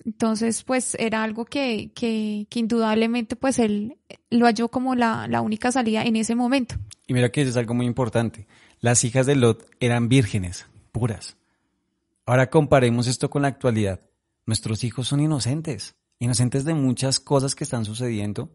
[0.05, 3.99] Entonces, pues era algo que, que, que indudablemente pues él
[4.31, 6.77] lo halló como la, la única salida en ese momento.
[7.11, 8.47] Y mira que eso es algo muy importante.
[8.79, 11.37] Las hijas de Lot eran vírgenes, puras.
[12.25, 14.01] Ahora comparemos esto con la actualidad.
[14.47, 18.53] Nuestros hijos son inocentes, inocentes de muchas cosas que están sucediendo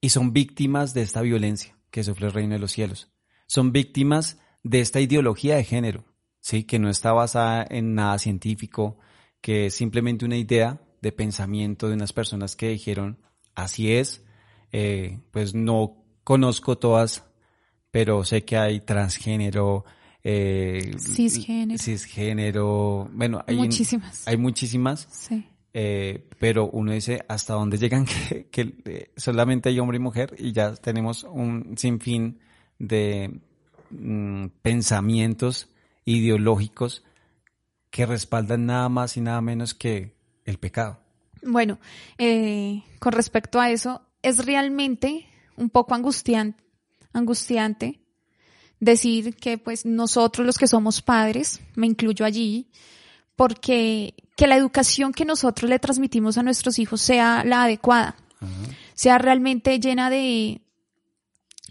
[0.00, 3.12] y son víctimas de esta violencia que sufre el reino de los cielos.
[3.46, 6.06] Son víctimas de esta ideología de género,
[6.40, 8.98] sí, que no está basada en nada científico,
[9.40, 13.20] que es simplemente una idea de pensamiento de unas personas que dijeron
[13.54, 14.24] así es.
[14.72, 17.24] Eh, pues no conozco todas,
[17.90, 19.84] pero sé que hay transgénero,
[20.22, 21.78] eh, Cisgénero.
[21.82, 24.26] cisgénero, bueno, hay Muchísimas.
[24.28, 25.44] hay muchísimas, Sí.
[25.72, 30.34] eh, pero uno dice hasta dónde llegan que, que, eh, solamente hay hombre y mujer
[30.38, 32.38] y ya tenemos un sinfín
[32.78, 33.40] de
[33.90, 35.68] mm, pensamientos
[36.04, 37.04] ideológicos
[37.90, 41.00] que respaldan nada más y nada menos que el pecado.
[41.42, 41.78] Bueno,
[42.18, 45.26] eh, con respecto a eso, es realmente
[45.60, 46.62] un poco angustiante,
[47.12, 48.00] angustiante
[48.80, 52.66] decir que pues nosotros los que somos padres, me incluyo allí,
[53.36, 58.16] porque que la educación que nosotros le transmitimos a nuestros hijos sea la adecuada,
[58.94, 60.62] sea realmente llena de,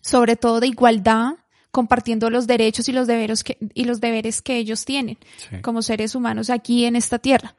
[0.04, 1.34] sobre todo de igualdad,
[1.72, 5.62] compartiendo los derechos y los deberes que, y los deberes que ellos tienen Sí.
[5.62, 7.56] como seres humanos aquí en esta tierra.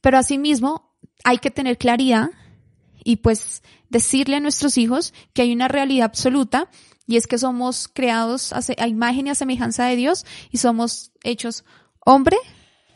[0.00, 2.30] Pero asimismo hay que tener claridad
[3.10, 6.70] y pues decirle a nuestros hijos que hay una realidad absoluta
[7.08, 11.64] y es que somos creados a, imagen y a semejanza de Dios y somos hechos
[11.98, 12.36] hombre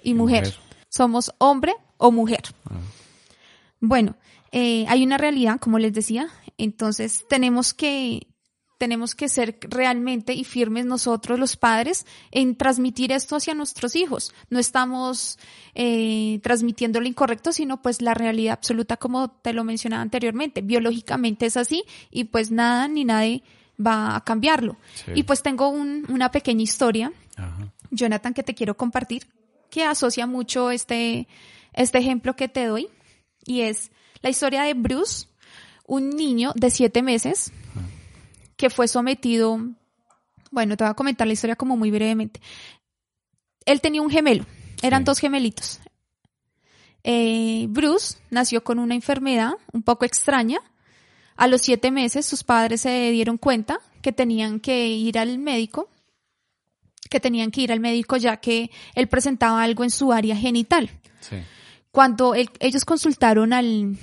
[0.05, 0.45] y mujer.
[0.45, 0.61] mujer.
[0.89, 2.43] Somos hombre o mujer.
[3.81, 4.15] Bueno,
[4.53, 8.29] eh, hay una realidad, como les decía, entonces tenemos que
[8.79, 14.33] tenemos que ser realmente y firmes nosotros los padres en transmitir esto hacia nuestros hijos.
[14.51, 15.39] No estamos
[15.75, 20.61] eh, transmitiendo lo incorrecto, sino pues la realidad absoluta como te lo mencionaba anteriormente.
[20.61, 23.43] Biológicamente es así y pues nada ni nadie
[23.85, 24.77] va a cambiarlo.
[24.95, 25.13] Sí.
[25.15, 27.73] Y pues tengo un- una pequeña historia Ajá.
[27.91, 29.27] Jonathan, que te quiero compartir,
[29.71, 31.27] que asocia mucho este,
[31.73, 32.89] este ejemplo que te doy,
[33.45, 33.91] y es
[34.23, 35.27] la historia de Bruce,
[35.87, 37.53] un niño de siete meses
[38.65, 39.59] que fue sometido
[40.51, 42.41] Bueno, te voy a comentar la historia como muy brevemente.
[43.67, 44.47] Él tenía un gemelo,
[44.83, 45.05] eran Sí.
[45.05, 45.81] dos gemelitos.
[47.03, 50.61] Eh, Bruce nació con una enfermedad un poco extraña.
[51.37, 55.91] A los siete meses sus padres se dieron cuenta que tenían que ir al médico,
[57.11, 60.89] que tenían que ir al médico ya que él presentaba algo en su área genital.
[61.21, 61.37] Sí.
[61.91, 63.99] Cuando el- ellos consultaron al,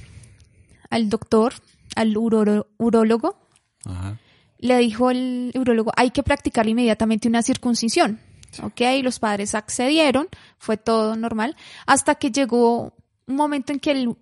[0.92, 1.54] al doctor,
[1.96, 3.40] al urolo- urólogo,
[3.86, 4.20] Ajá.
[4.62, 8.20] Le dijo el urólogo, hay que practicar inmediatamente una circuncisión.
[8.64, 12.94] Ok, los padres accedieron, fue todo normal, hasta que llegó
[13.28, 14.16] un momento en que el,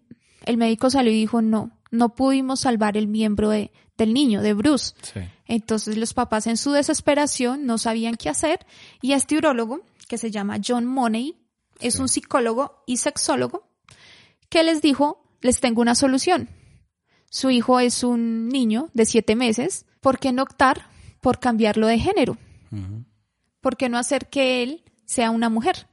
[0.46, 4.54] el médico salió y dijo, no, no pudimos salvar el miembro de- del niño, de
[4.54, 4.94] Bruce.
[5.02, 5.20] Sí.
[5.46, 8.66] Entonces los papás en su desesperación no sabían qué hacer
[9.02, 11.36] y este urólogo, que se llama John Money,
[11.80, 12.02] es Sí.
[12.02, 13.68] un psicólogo y sexólogo,
[14.50, 16.50] que les dijo, les tengo una solución.
[17.30, 20.88] Su hijo es un niño de siete meses, ¿por qué no optar
[21.22, 22.38] por cambiarlo de género?
[23.62, 25.88] ¿Por qué no hacer que él sea una mujer?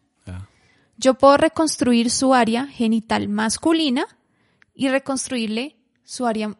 [0.98, 4.06] Yo puedo reconstruir su área genital masculina
[4.74, 6.56] y reconstruirle su área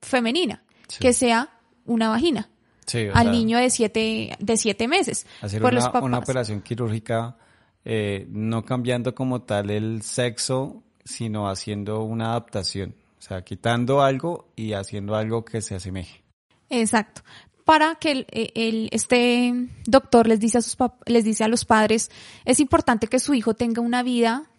[0.00, 0.98] femenina, Sí.
[1.00, 1.50] que sea
[1.84, 2.48] una vagina
[2.86, 5.26] Sí, al sea, niño de siete, de siete meses.
[5.40, 6.02] Hacer por una, los papás.
[6.02, 7.36] una operación quirúrgica
[7.84, 12.94] eh, no cambiando como tal el sexo, sino haciendo una adaptación.
[13.18, 16.22] O sea, quitando algo y haciendo algo que se asemeje.
[16.70, 17.22] Exacto.
[17.64, 22.10] Para que el, el- este doctor les dice a sus les dice a los padres,
[22.44, 24.50] es importante que su hijo tenga una vida,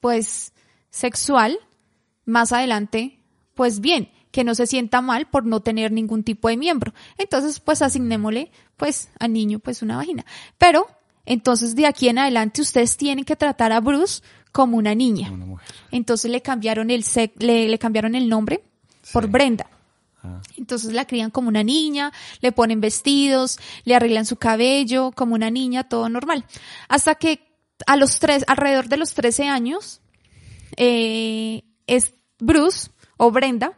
[0.00, 0.52] pues,
[0.90, 1.58] sexual
[2.26, 3.18] más adelante,
[3.54, 6.92] pues bien, que no se sienta mal por no tener ningún tipo de miembro.
[7.18, 10.24] Entonces, pues asignémosle, pues, al niño, pues, una vagina.
[10.58, 10.86] Pero,
[11.26, 15.30] entonces, de aquí en adelante, ustedes tienen que tratar a Bruce como una niña.
[15.30, 15.68] Una mujer.
[15.92, 18.62] Entonces le cambiaron el sec- le, le cambiaron el nombre
[19.12, 19.28] por.
[19.28, 19.66] Brenda.
[20.22, 25.34] Ah, Entonces la crían como una niña, le ponen vestidos, le arreglan su cabello como
[25.34, 26.44] una niña, todo normal.
[26.88, 27.40] Hasta que
[27.86, 30.00] a los tres, alrededor de los 13 años,
[30.76, 33.72] eh, es Bruce o Brenda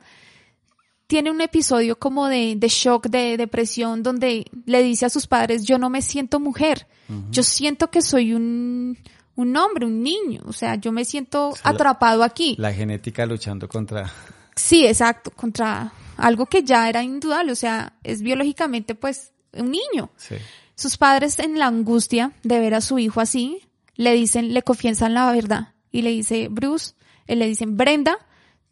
[1.06, 5.64] tiene un episodio como de, de shock, de depresión, donde le dice a sus padres,
[5.64, 6.86] yo no me siento mujer,
[7.30, 8.96] yo siento que soy un,
[9.36, 12.54] un hombre, un niño, o sea, yo me siento sea, la- atrapado aquí.
[12.58, 14.10] La genética luchando contra...
[14.56, 20.10] Sí, exacto, contra algo que ya era indudable, o sea, es biológicamente pues un niño.
[20.16, 20.36] Sí.
[20.74, 23.60] Sus padres en la angustia de ver a su hijo así,
[23.96, 26.94] le dicen, le confiesan la verdad y le dice, Bruce,
[27.26, 28.16] eh, le dicen, Brenda,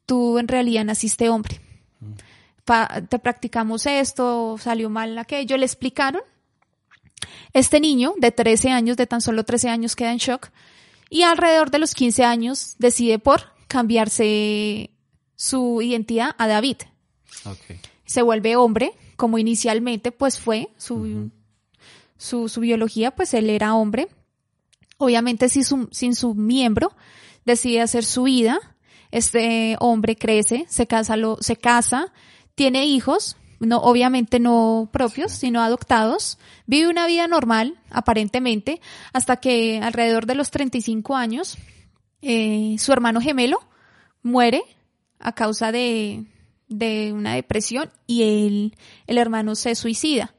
[0.07, 1.61] tú en realidad naciste hombre.
[2.65, 6.23] Pa- te practicamos esto, salió mal aquello, le explicaron.
[7.53, 10.49] Este niño de 13 años, de tan solo 13 años, queda en shock
[11.11, 14.91] y alrededor de los 15 años decide por cambiarse
[15.37, 16.77] su identidad a David.
[18.05, 21.31] Se vuelve hombre, como inicialmente pues fue su,
[22.17, 24.09] su, su biología, pues él era hombre.
[24.99, 26.93] Obviamente sin su, sin su miembro,
[27.45, 28.59] decide hacer su vida.
[29.11, 32.13] Este hombre crece, se casa, lo, se casa,
[32.55, 36.39] tiene hijos, no, obviamente no propios, sino adoptados.
[36.67, 38.81] Vive una vida normal, aparentemente,
[39.13, 41.59] hasta que alrededor de los 35 años,
[42.23, 43.59] eh, su hermano gemelo
[44.23, 44.63] muere
[45.19, 46.25] a causa de,
[46.71, 50.35] de una depresión y el, el hermano se suicida.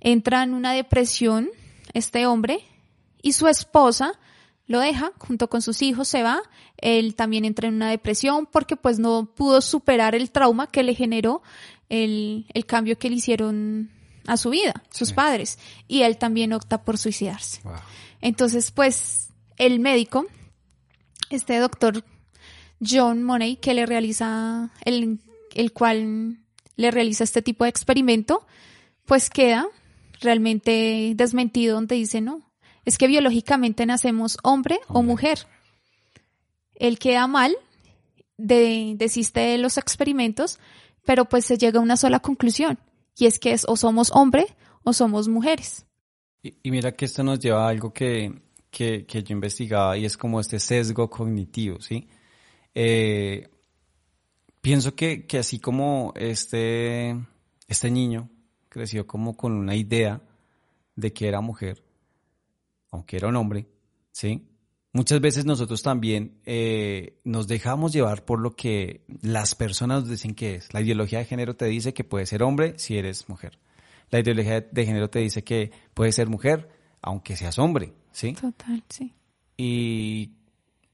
[0.00, 1.50] Entra en una depresión
[1.92, 2.60] este hombre
[3.22, 4.18] y su esposa
[4.66, 6.40] lo deja junto con sus hijos, se va.
[6.78, 10.94] Él también entra en una depresión porque pues no pudo superar el trauma que le
[10.94, 11.42] generó
[11.88, 13.90] el, el cambio que le hicieron
[14.26, 15.14] a su vida, sus Sí.
[15.14, 15.58] padres.
[15.88, 17.60] Y él también opta por suicidarse.
[17.64, 17.74] Wow.
[18.22, 20.26] Entonces, pues, el médico,
[21.30, 22.04] este doctor
[22.80, 25.18] John Money, que le realiza, el,
[25.54, 26.38] el cual
[26.76, 28.46] le realiza este tipo de experimento,
[29.04, 29.66] pues queda
[30.20, 32.42] realmente desmentido donde dice, no,
[32.84, 35.46] es que biológicamente nacemos hombre o mujer.
[36.74, 37.56] Él queda mal,
[38.36, 40.58] de, desiste de los experimentos,
[41.04, 42.78] pero pues se llega a una sola conclusión,
[43.16, 44.46] y es que es o somos hombre
[44.82, 45.84] o somos mujeres.
[46.42, 48.32] Y, y mira que esto nos lleva a algo que,
[48.70, 52.08] que, que yo investigaba y es como este sesgo cognitivo, ¿sí?
[52.74, 53.48] Eh,
[54.60, 57.16] pienso que, que así como este,
[57.68, 58.28] este niño
[58.68, 60.22] creció como con una idea
[60.96, 61.82] de que era mujer,
[62.90, 63.66] aunque era un hombre,
[64.12, 64.46] ¿sí?
[64.92, 70.34] Muchas veces nosotros también eh, nos dejamos llevar por lo que las personas nos dicen
[70.34, 70.74] que es.
[70.74, 73.58] La ideología de género te dice que puedes ser hombre si eres mujer.
[74.10, 76.68] La ideología de género te dice que puedes ser mujer
[77.02, 78.32] aunque seas hombre, ¿sí?
[78.32, 79.14] Total, sí.
[79.56, 80.32] Y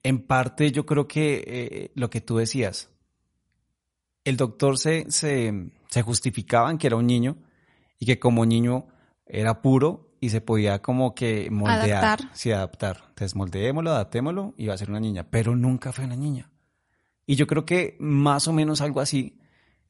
[0.03, 2.91] en parte yo creo que eh, lo que tú decías,
[4.27, 7.37] el doctor se, se, se justificaba en que era un niño
[8.01, 8.89] y que como niño
[9.25, 12.05] era puro y se podía como que moldear.
[12.05, 12.31] Adaptar.
[12.35, 13.05] Sí, adaptar.
[13.11, 15.29] Entonces moldeémoslo, adaptémoslo y va a ser una niña.
[15.31, 16.51] Pero nunca fue una niña.
[17.25, 19.39] Y yo creo que más o menos algo así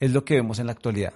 [0.01, 1.15] es lo que vemos en la actualidad.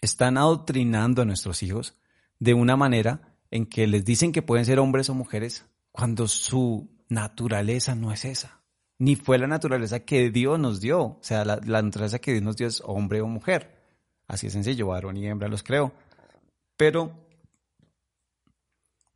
[0.00, 1.98] Están adoctrinando a nuestros hijos
[2.38, 6.88] de una manera en que les dicen que pueden ser hombres o mujeres cuando su
[7.10, 8.62] naturaleza no es esa.
[8.98, 11.00] Ni fue la naturaleza que Dios nos dio.
[11.00, 13.76] O sea, la, naturaleza que Dios nos dio es hombre o mujer.
[14.26, 15.92] Así es sencillo, varón y hembra los creo.
[16.76, 17.12] Pero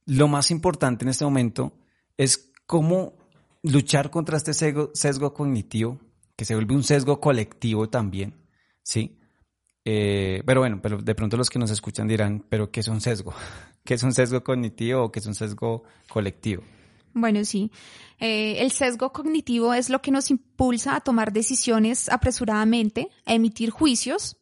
[0.07, 1.73] lo más importante en este momento
[2.17, 3.15] es cómo
[3.63, 5.99] luchar contra este sesgo, sesgo cognitivo,
[6.37, 8.35] que se vuelve un sesgo colectivo también,
[8.83, 9.19] ¿sí?
[9.85, 13.01] Eh, pero bueno, pero de pronto los que nos escuchan dirán, pero ¿qué es un
[13.01, 13.35] sesgo?
[13.85, 16.63] ¿Qué es un sesgo cognitivo o qué es un sesgo colectivo?
[17.13, 17.71] Bueno, sí.
[18.19, 23.71] Eh, el sesgo cognitivo es lo que nos impulsa a tomar decisiones apresuradamente, a emitir
[23.71, 24.37] juicios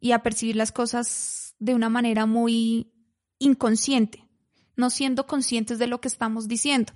[0.00, 2.92] y a percibir las cosas de una manera muy
[3.38, 4.24] inconsciente,
[4.76, 6.92] no siendo conscientes de lo que estamos diciendo.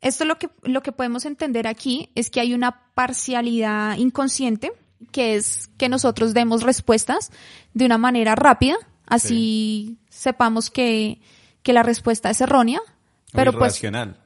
[0.00, 4.72] Esto lo que, lo que podemos entender aquí es que hay una parcialidad inconsciente,
[5.12, 7.30] que es que nosotros demos respuestas
[7.72, 11.20] de una manera rápida, así sepamos que,
[11.62, 12.80] que la respuesta es errónea,
[13.34, 14.16] pero Muy pues racional.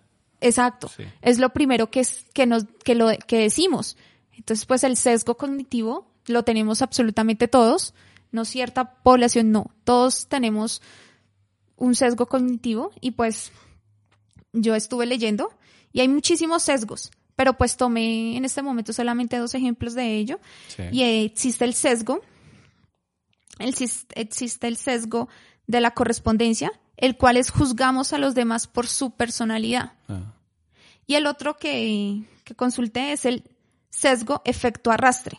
[0.41, 0.89] Exacto.
[0.95, 1.05] Sí.
[1.23, 3.97] Es lo primero que, es, que, nos, que, lo, que decimos.
[4.33, 7.95] Entonces, pues el sesgo cognitivo lo tenemos absolutamente todos,
[8.31, 9.73] no cierta población, no.
[9.85, 10.83] Todos tenemos
[11.77, 13.51] un sesgo cognitivo y pues
[14.53, 15.51] yo estuve leyendo
[15.93, 20.41] y hay muchísimos sesgos, pero pues tomé en este momento solamente dos ejemplos de ello
[20.69, 20.83] Sí.
[20.93, 22.21] y existe el sesgo,
[23.59, 23.75] el
[24.15, 25.29] existe el sesgo
[25.67, 29.93] de la correspondencia, el cual es juzgamos a los demás por su personalidad.
[30.09, 30.35] Ah,
[31.07, 33.45] Y el otro que, que consulté es el
[33.89, 35.39] sesgo efecto arrastre,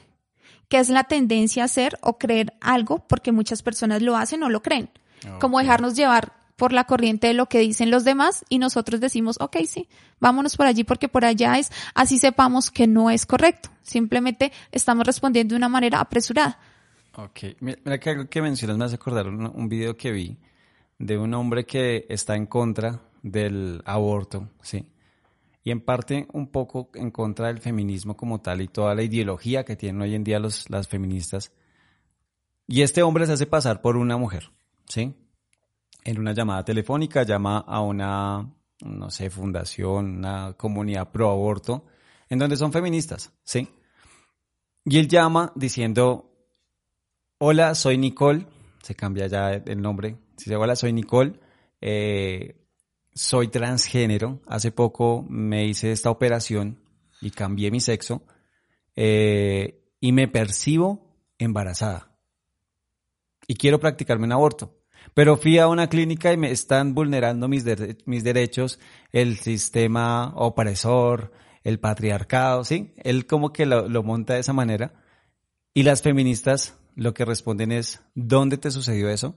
[0.69, 4.49] que es la tendencia a hacer o creer algo porque muchas personas lo hacen o
[4.49, 4.89] lo creen.
[5.41, 9.35] Como dejarnos llevar por la corriente de lo que dicen los demás y nosotros decimos,
[9.41, 9.89] ok, sí,
[10.21, 13.69] vámonos por allí porque por allá es, así sepamos que no es correcto.
[13.81, 16.57] Simplemente estamos respondiendo de una manera apresurada.
[17.15, 20.37] Ok, mira, mira que algo que mencionas me hace acordar un, un video que vi
[20.99, 24.85] de un hombre que está en contra del aborto, ¿sí?
[25.63, 29.65] Y en parte un poco en contra del feminismo como tal y toda la ideología
[29.65, 31.51] que tienen hoy en día los, las feministas.
[32.67, 34.51] Y este hombre se hace pasar por una mujer,
[34.87, 35.15] ¿sí?
[36.03, 41.85] En una llamada telefónica llama a una, no sé, fundación, una comunidad pro aborto,
[42.29, 43.67] en donde son feministas, ¿sí?
[44.85, 46.29] Y él llama diciendo,
[47.41, 48.45] Hola, soy Nicole.
[48.83, 50.17] Se cambia ya el nombre.
[50.45, 51.33] Dice, hola, soy Nicole.
[51.81, 52.55] Eh,
[53.13, 54.41] soy transgénero.
[54.47, 56.79] Hace poco me hice esta operación
[57.21, 58.23] y cambié mi sexo.
[58.95, 62.15] eh, y me percibo embarazada.
[63.47, 64.77] Y quiero practicarme un aborto.
[65.13, 68.79] Pero fui a una clínica y me están vulnerando mis, dere- mis derechos,
[69.11, 71.31] el sistema opresor,
[71.63, 72.93] el patriarcado, ¿sí?
[72.97, 74.93] Él como que lo, lo monta de esa manera.
[75.73, 79.35] Y las feministas lo que responden es, ¿dónde te sucedió eso?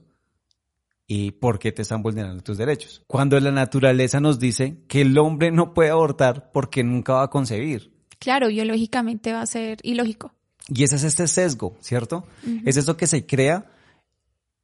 [1.05, 3.03] ¿Y por qué te están vulnerando tus derechos?
[3.07, 7.29] Cuando la naturaleza nos dice que el hombre no puede abortar porque nunca va a
[7.29, 7.93] concebir.
[8.19, 10.33] Claro, biológicamente va a ser ilógico.
[10.69, 12.25] Y ese es este sesgo, ¿cierto?
[12.65, 13.65] Es eso que se crea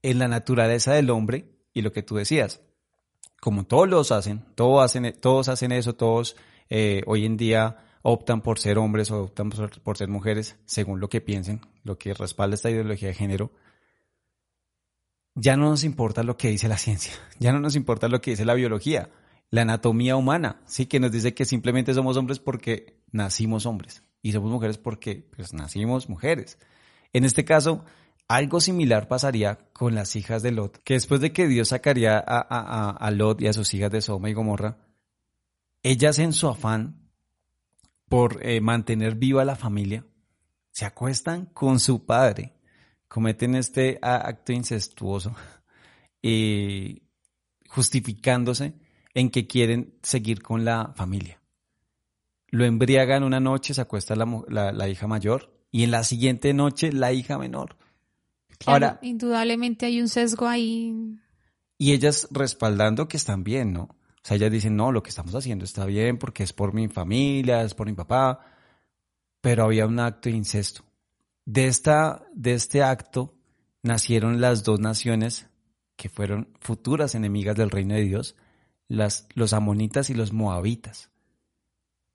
[0.02, 2.62] en la naturaleza del hombre y lo que tú decías.
[3.42, 6.38] Como todos los hacen, todos hacen, todos hacen eso, todos
[6.70, 11.02] eh, hoy en día optan por ser hombres o optan por, por ser mujeres, según
[11.02, 13.52] lo que piensen, lo que respalda esta ideología de género.
[15.42, 18.32] Ya no nos importa lo que dice la ciencia, ya no nos importa lo que
[18.32, 19.10] dice la biología,
[19.52, 24.32] la anatomía humana, sí que nos dice que simplemente somos hombres porque nacimos hombres y
[24.34, 26.60] somos mujeres porque pues, nacimos mujeres.
[27.14, 27.84] En este caso,
[28.28, 32.40] algo similar pasaría con las hijas de Lot, que después de que Dios sacaría a,
[32.42, 34.78] a- a- Lot y a sus hijas de Sodoma y Gomorra,
[35.82, 37.10] ellas en su afán
[38.08, 40.06] por eh, mantener viva la familia,
[40.72, 42.54] se acuestan con su padre,
[43.10, 45.36] cometen este acto incestuoso
[46.22, 47.02] y
[47.68, 48.74] justificándose
[49.14, 51.42] en que quieren seguir con la familia.
[52.52, 56.54] Lo embriagan una noche, se acuesta la, la- la hija mayor y en la siguiente
[56.54, 57.76] noche la hija menor.
[58.58, 60.94] Claro, Ahora- indudablemente hay un sesgo ahí.
[61.78, 63.84] Y ellas respaldando que están bien, ¿no?
[63.84, 66.88] O sea, ellas dicen, no, lo que estamos haciendo está bien porque es por mi
[66.90, 68.40] familia, es por mi papá,
[69.42, 70.84] pero había un acto de incesto.
[71.50, 73.34] De, esta, de este acto
[73.82, 75.48] nacieron las dos naciones
[75.96, 78.36] que fueron futuras enemigas del reino de Dios,
[78.88, 81.10] las, los amonitas y los moabitas.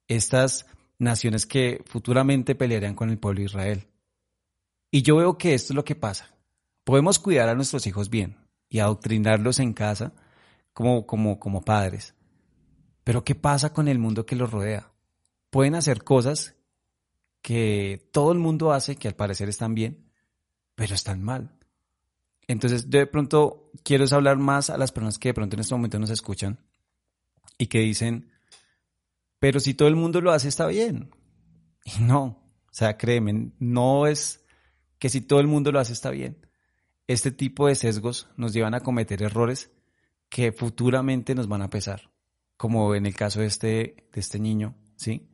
[0.06, 0.66] Estas
[1.00, 3.88] naciones que futuramente pelearían con el pueblo de Israel.
[4.92, 6.32] Y yo veo que esto es lo que pasa.
[6.84, 8.36] Podemos cuidar a nuestros hijos bien
[8.68, 10.12] y adoctrinarlos en casa
[10.72, 12.14] como, como, como padres.
[13.02, 14.92] Pero ¿qué pasa con el mundo que los rodea?
[15.50, 16.54] Pueden hacer cosas
[17.44, 20.10] que todo el mundo hace, que al parecer están bien,
[20.74, 21.58] pero están mal.
[22.48, 25.98] Entonces, de pronto quiero hablar más a las personas que de pronto en este momento
[25.98, 26.58] nos escuchan
[27.58, 28.30] y que dicen,
[29.38, 31.10] pero si todo el mundo lo hace está bien.
[31.84, 34.42] Y no, o sea, créeme, no es
[34.98, 36.46] que si todo el mundo lo hace está bien.
[37.06, 39.70] Este tipo de sesgos nos llevan a cometer errores
[40.30, 42.10] que futuramente nos van a pesar,
[42.56, 45.33] como en el caso de este, de este niño, ¿sí?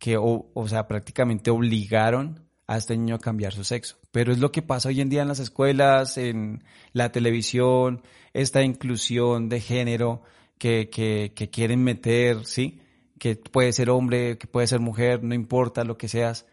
[0.00, 3.96] Que, o, o sea, prácticamente obligaron a este niño a cambiar su sexo.
[4.10, 8.62] Pero es lo que pasa hoy en día en las escuelas, en la televisión, esta
[8.62, 10.22] inclusión de género
[10.58, 12.80] que, que, que quieren meter, ¿sí?
[13.18, 16.46] Que puede ser hombre, que puede ser mujer, no importa lo que seas,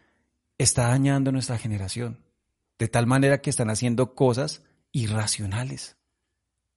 [0.58, 2.18] está dañando nuestra generación.
[2.78, 5.96] De tal manera que están haciendo cosas irracionales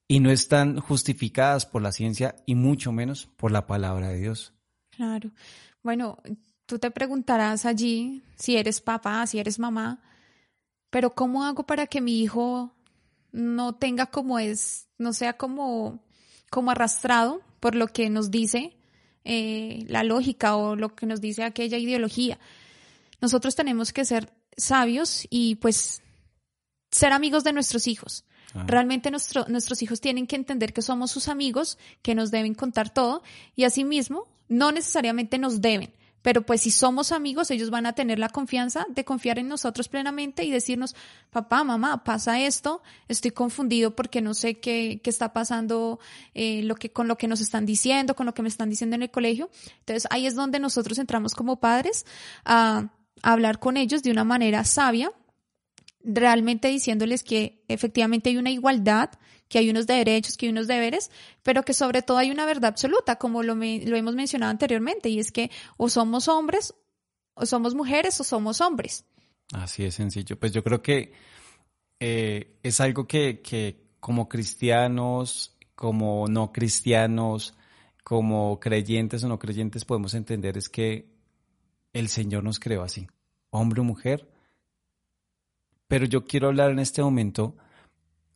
[0.08, 4.52] y no están justificadas por la ciencia y mucho menos por la palabra de Dios.
[4.90, 5.30] Claro.
[5.82, 6.18] Bueno,
[6.66, 10.02] tú te preguntarás allí si eres papá, si eres mamá,
[10.90, 12.74] pero ¿cómo hago para que mi hijo
[13.30, 16.04] no tenga como es, no sea como,
[16.50, 18.76] como arrastrado por lo que nos dice
[19.24, 22.38] eh, la lógica o lo que nos dice aquella ideología?
[23.20, 26.02] Nosotros tenemos que ser sabios y pues
[26.90, 28.24] ser amigos de nuestros hijos.
[28.54, 33.22] Realmente nuestros hijos tienen que entender que somos sus amigos, que nos deben contar todo
[33.56, 38.18] y asimismo no necesariamente nos deben, pero pues si somos amigos, ellos van a tener
[38.18, 40.94] la confianza de confiar en nosotros plenamente y decirnos,
[41.30, 45.98] papá, mamá, pasa esto, estoy confundido porque no sé qué, qué está pasando
[46.34, 48.96] eh, lo que, con lo que nos están diciendo, con lo que me están diciendo
[48.96, 49.50] en el colegio.
[49.80, 52.06] Entonces ahí es donde nosotros entramos como padres
[52.44, 52.92] a,
[53.22, 55.12] a hablar con ellos de una manera sabia,
[56.04, 59.10] realmente diciéndoles que efectivamente hay una igualdad,
[59.52, 61.10] que hay unos derechos, que hay unos deberes,
[61.42, 65.30] pero que sobre todo hay una verdad absoluta, como lo, hemos mencionado anteriormente, y es
[65.30, 66.72] que o somos hombres,
[67.34, 69.04] o somos mujeres, o somos hombres.
[69.52, 70.40] Así es sencillo.
[70.40, 71.12] Pues yo creo que
[72.00, 77.54] eh, es algo que, que como cristianos, como no cristianos,
[78.02, 81.12] como creyentes o no creyentes podemos entender es que
[81.92, 83.06] el Señor nos creó así,
[83.50, 84.26] hombre o mujer.
[85.88, 87.54] Pero yo quiero hablar en este momento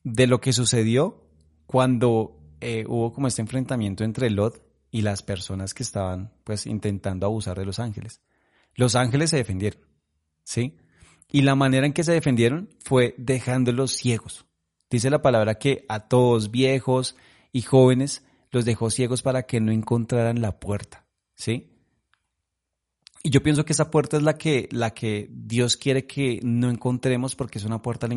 [0.07, 1.21] de lo que sucedió
[1.67, 7.27] cuando eh, hubo como este enfrentamiento entre Lot y las personas que estaban pues intentando
[7.27, 8.21] abusar de los ángeles.
[8.77, 9.81] Los ángeles se defendieron,
[10.45, 10.77] ¿sí?
[11.33, 14.47] Y la manera en que se defendieron fue dejándolos ciegos.
[14.89, 17.17] Dice la palabra que a todos, viejos
[17.51, 21.05] y jóvenes, los dejó ciegos para que no encontraran la puerta,
[21.35, 21.73] ¿sí?
[23.25, 26.71] Y yo pienso que esa puerta es la que, la que Dios quiere que no
[26.71, 28.11] encontremos porque es una puerta a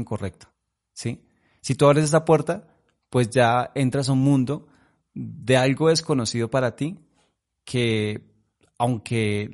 [0.93, 1.25] ¿sí?
[1.61, 2.67] Si tú abres esa puerta,
[3.09, 4.67] pues ya entras a un mundo
[5.13, 6.99] de algo desconocido para ti
[7.65, 8.29] que
[8.77, 9.49] aunque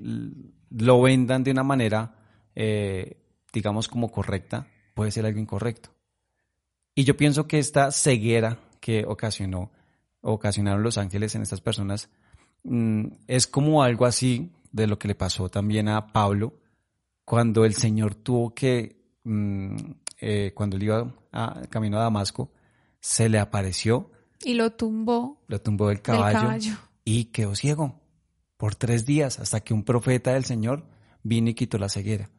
[0.70, 2.16] lo vendan de una manera,
[2.56, 3.18] eh,
[3.52, 5.90] digamos, como correcta, puede ser algo incorrecto.
[6.94, 9.72] Y yo pienso que esta ceguera que ocasionó,
[10.22, 12.10] ocasionaron los ángeles en estas personas,
[12.64, 16.60] mm, es como algo así de lo que le pasó también a Pablo
[17.26, 19.76] cuando el Señor tuvo que mm,
[20.20, 22.52] eh, cuando él iba a, camino a Damasco,
[23.00, 24.12] se le apareció.
[24.44, 25.44] Y lo tumbó.
[25.48, 26.50] Lo tumbó del caballo,
[27.04, 28.02] y quedó ciego
[28.58, 30.88] por tres días hasta que un profeta del Señor
[31.24, 32.30] vino y quitó la ceguera.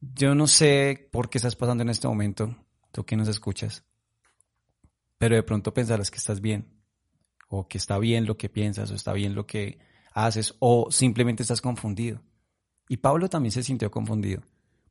[0.00, 2.56] Yo no sé por qué estás pasando en este momento,
[2.92, 3.84] tú que nos escuchas,
[5.18, 6.68] pero de pronto pensarás que estás bien,
[7.48, 9.78] o que está bien lo que piensas, o está bien lo que
[10.12, 12.22] haces, o simplemente estás confundido.
[12.88, 14.42] Y Pablo también se sintió confundido,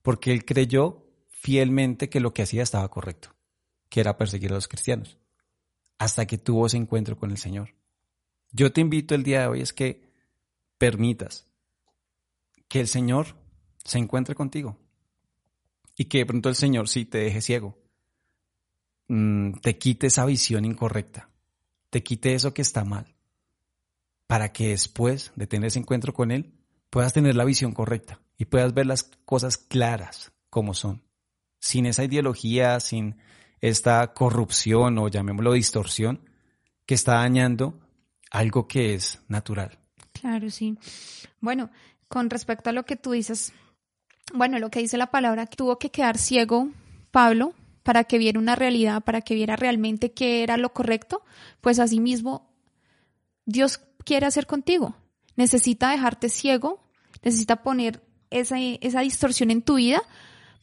[0.02, 1.07] porque él creyó
[1.40, 3.36] fielmente que lo que hacía estaba correcto,
[3.90, 5.18] que era perseguir a los cristianos,
[6.00, 7.76] hasta que tuvo ese encuentro con el Señor.
[8.52, 10.02] Yo te invito el día de hoy es que
[10.78, 11.46] permitas
[12.68, 13.36] que el Señor
[13.84, 14.78] se encuentre contigo
[15.96, 17.78] y que de pronto el Señor sí te deje ciego,
[19.08, 21.30] mm, te quite esa visión incorrecta,
[21.90, 23.16] te quite eso que está mal,
[24.26, 26.54] para que después de tener ese encuentro con Él
[26.90, 31.07] puedas tener la visión correcta y puedas ver las cosas claras como son
[31.60, 33.18] sin esa ideología, sin
[33.62, 36.30] esta corrupción o llamémoslo distorsión
[36.86, 37.80] que está dañando
[38.32, 39.78] algo que es natural.
[40.14, 40.78] Claro, sí.
[41.40, 41.70] Bueno,
[42.08, 43.54] con respecto a lo que tú dices,
[44.34, 46.70] bueno, lo que dice la palabra, tuvo que quedar ciego
[47.12, 47.54] Pablo
[47.84, 51.24] para que viera una realidad, para que viera realmente qué era lo correcto,
[51.62, 52.50] pues asimismo
[53.46, 54.96] Dios quiere hacer contigo.
[55.36, 56.84] Necesita dejarte ciego,
[57.24, 60.02] necesita poner esa, esa distorsión en tu vida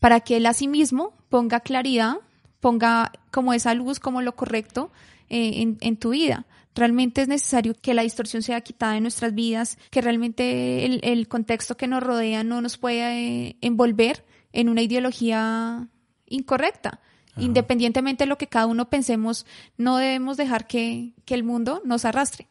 [0.05, 2.17] para que él asimismo ponga claridad,
[2.61, 4.93] ponga como esa luz, como lo correcto
[5.31, 6.45] eh, en, tu vida.
[6.75, 11.79] Realmente es necesario que la distorsión sea quitada de nuestras vidas, que realmente el, contexto
[11.79, 15.89] que nos rodea no nos pueda eh, envolver en una ideología
[16.27, 17.01] incorrecta.
[17.39, 19.47] Independientemente de lo que cada uno pensemos,
[19.79, 22.47] no debemos dejar que, el mundo nos arrastre.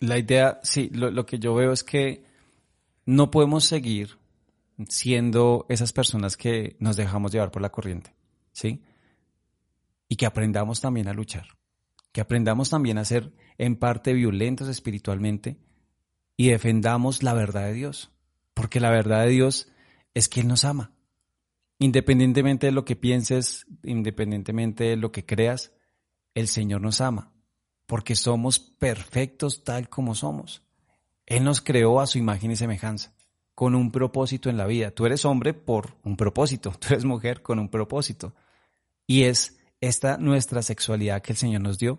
[0.00, 2.24] La idea, sí, lo, lo que yo veo es que
[3.04, 4.18] no podemos seguir
[4.88, 8.14] siendo esas personas que nos dejamos llevar por la corriente,
[8.52, 8.82] ¿sí?
[10.08, 11.46] Y que aprendamos también a luchar,
[12.12, 15.58] que aprendamos también a ser en parte violentos espiritualmente
[16.36, 18.12] y defendamos la verdad de Dios,
[18.54, 19.68] porque la verdad de Dios
[20.14, 20.92] es que Él nos ama.
[21.78, 25.72] Independientemente de lo que pienses, independientemente de lo que creas,
[26.34, 27.32] el Señor nos ama,
[27.86, 30.62] porque somos perfectos tal como somos.
[31.26, 33.15] Él nos creó a su imagen y semejanza,
[33.56, 34.90] con un propósito en la vida.
[34.90, 38.34] Tú eres hombre por un propósito, tú eres mujer con un propósito.
[39.08, 41.98] Y es esta nuestra sexualidad que el Señor nos dio.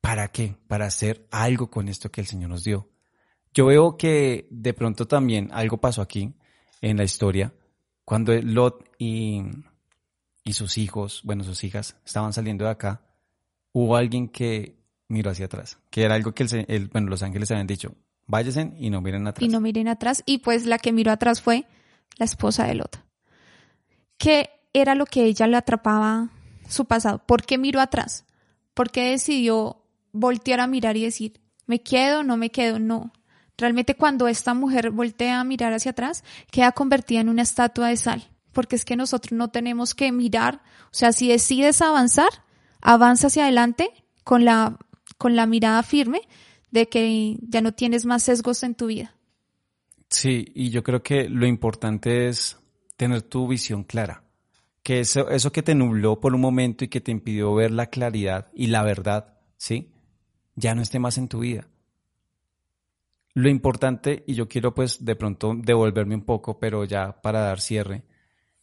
[0.00, 0.56] ¿Para qué?
[0.68, 2.88] Para hacer algo con esto que el Señor nos dio.
[3.52, 6.34] Yo veo que de pronto también algo pasó aquí
[6.80, 7.52] en la historia,
[8.04, 9.42] cuando Lot y,
[10.44, 13.02] y sus hijos, bueno, sus hijas, estaban saliendo de acá,
[13.72, 14.76] hubo alguien que
[15.08, 17.94] miró hacia atrás, que era algo que el, bueno, los ángeles habían dicho,
[18.26, 19.46] váyanse y no miren atrás.
[19.46, 21.66] Y no miren atrás, y pues la que miró atrás fue
[22.16, 22.98] la esposa de Lot.
[24.18, 26.30] ¿Qué era lo que ella le atrapaba
[26.68, 27.18] su pasado?
[27.26, 28.24] ¿Por qué miró atrás?
[28.74, 32.78] ¿Por qué decidió voltear a mirar y decir, me quedo, no me quedo?
[32.78, 33.12] No.
[33.56, 37.96] Realmente cuando esta mujer voltea a mirar hacia atrás, queda convertida en una estatua de
[37.96, 42.28] sal, porque es que nosotros no tenemos que mirar, o sea, si decides avanzar,
[42.80, 43.90] avanza hacia adelante
[44.24, 44.78] con la
[45.18, 46.22] con la mirada firme
[46.74, 49.14] de que ya no tienes más sesgos en tu vida.
[50.10, 52.58] Sí, y yo creo que lo importante es
[52.96, 54.24] tener tu visión clara.
[54.82, 57.86] Que eso, eso que te nubló por un momento y que te impidió ver la
[57.86, 59.92] claridad y la verdad, ¿sí?
[60.56, 61.68] Ya no esté más en tu vida.
[63.34, 67.60] Lo importante, y yo quiero pues de pronto devolverme un poco, pero ya para dar
[67.60, 68.02] cierre,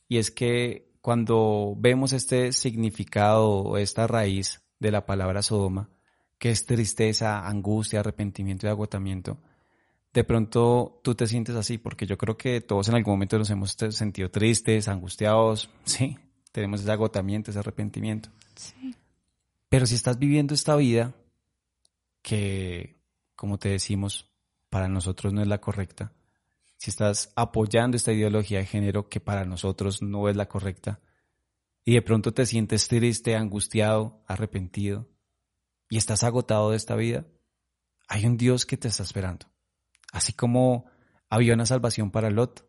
[0.10, 5.90] y es que cuando vemos este significado o esta raíz de la palabra Sodoma,
[6.42, 9.38] que es tristeza, angustia, arrepentimiento y agotamiento,
[10.12, 13.52] de pronto tú te sientes así, porque yo creo que todos en algún momento nos
[13.52, 16.18] hemos sentido tristes, angustiados, sí,
[16.52, 18.32] tenemos ese agotamiento, ese arrepentimiento.
[18.56, 18.96] Sí.
[19.70, 21.14] Pero si estás viviendo esta vida
[22.24, 23.00] que,
[23.36, 24.28] como te decimos,
[24.72, 26.12] para nosotros no es la correcta,
[26.76, 31.02] si estás apoyando esta ideología de género que para nosotros no es la correcta,
[31.86, 35.11] y de pronto te sientes triste, angustiado, arrepentido,
[35.92, 37.26] y estás agotado de esta vida,
[38.08, 39.48] hay un Dios que te está esperando.
[40.14, 40.86] Así como
[41.30, 42.66] había una salvación para Lot,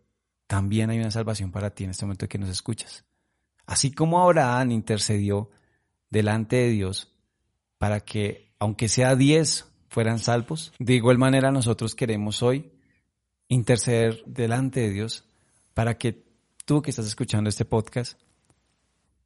[0.49, 3.05] también hay una salvación para ti en este momento que nos escuchas.
[3.65, 5.51] Así como Abraham intercedió
[6.11, 7.15] delante de Dios
[7.79, 12.73] para que, aunque sea diez, fueran salvos, de igual manera nosotros queremos hoy
[13.47, 15.29] interceder delante de Dios
[15.75, 16.27] para que
[16.65, 18.21] tú que estás escuchando este podcast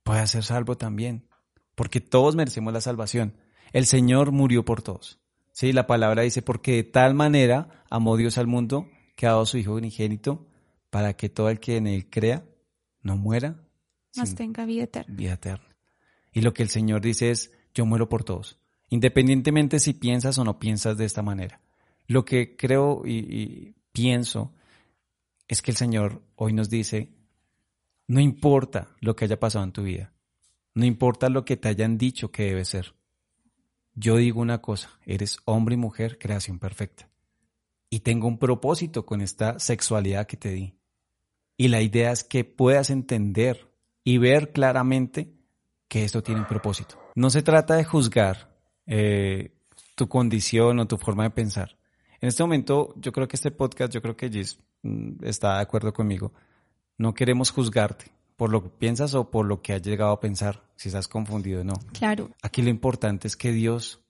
[0.02, 1.26] puedas ser salvo también,
[1.74, 3.34] porque todos merecemos la salvación.
[3.72, 5.18] El Señor murió por todos.
[5.52, 9.42] Sí, la palabra dice, porque de tal manera amó Dios al mundo que ha dado
[9.42, 10.46] a su Hijo unigénito
[10.90, 12.44] para que todo el que en él crea
[13.02, 13.66] no muera,
[14.16, 15.14] más tenga vida eterna.
[15.14, 15.76] Vida eterna.
[16.32, 18.58] Y lo que el Señor dice es, yo muero por todos,
[18.88, 21.60] independientemente si piensas o no piensas de esta manera.
[22.06, 24.54] Lo que creo y, y pienso
[25.48, 27.12] es que el Señor hoy nos dice,
[28.06, 30.12] no importa lo que haya pasado en tu vida,
[30.74, 32.94] no importa lo que te hayan dicho que debe ser,
[33.96, 37.08] yo digo una cosa, eres hombre y mujer, creación perfecta.
[37.88, 40.74] Y tengo un propósito con esta sexualidad que te di.
[41.56, 43.72] Y la idea es que puedas entender
[44.04, 45.32] y ver claramente
[45.88, 47.00] que esto tiene un propósito.
[47.14, 49.56] No se trata de juzgar eh,
[49.94, 51.78] tu condición o tu forma de pensar.
[52.20, 55.62] En este momento, yo creo que este podcast, yo creo que Gis mm, está de
[55.62, 56.34] acuerdo conmigo.
[56.98, 60.62] No queremos juzgarte por lo que piensas o por lo que has llegado a pensar,
[60.76, 61.74] si estás confundido o no.
[61.92, 62.30] Claro.
[62.42, 64.00] Aquí lo importante es que Dios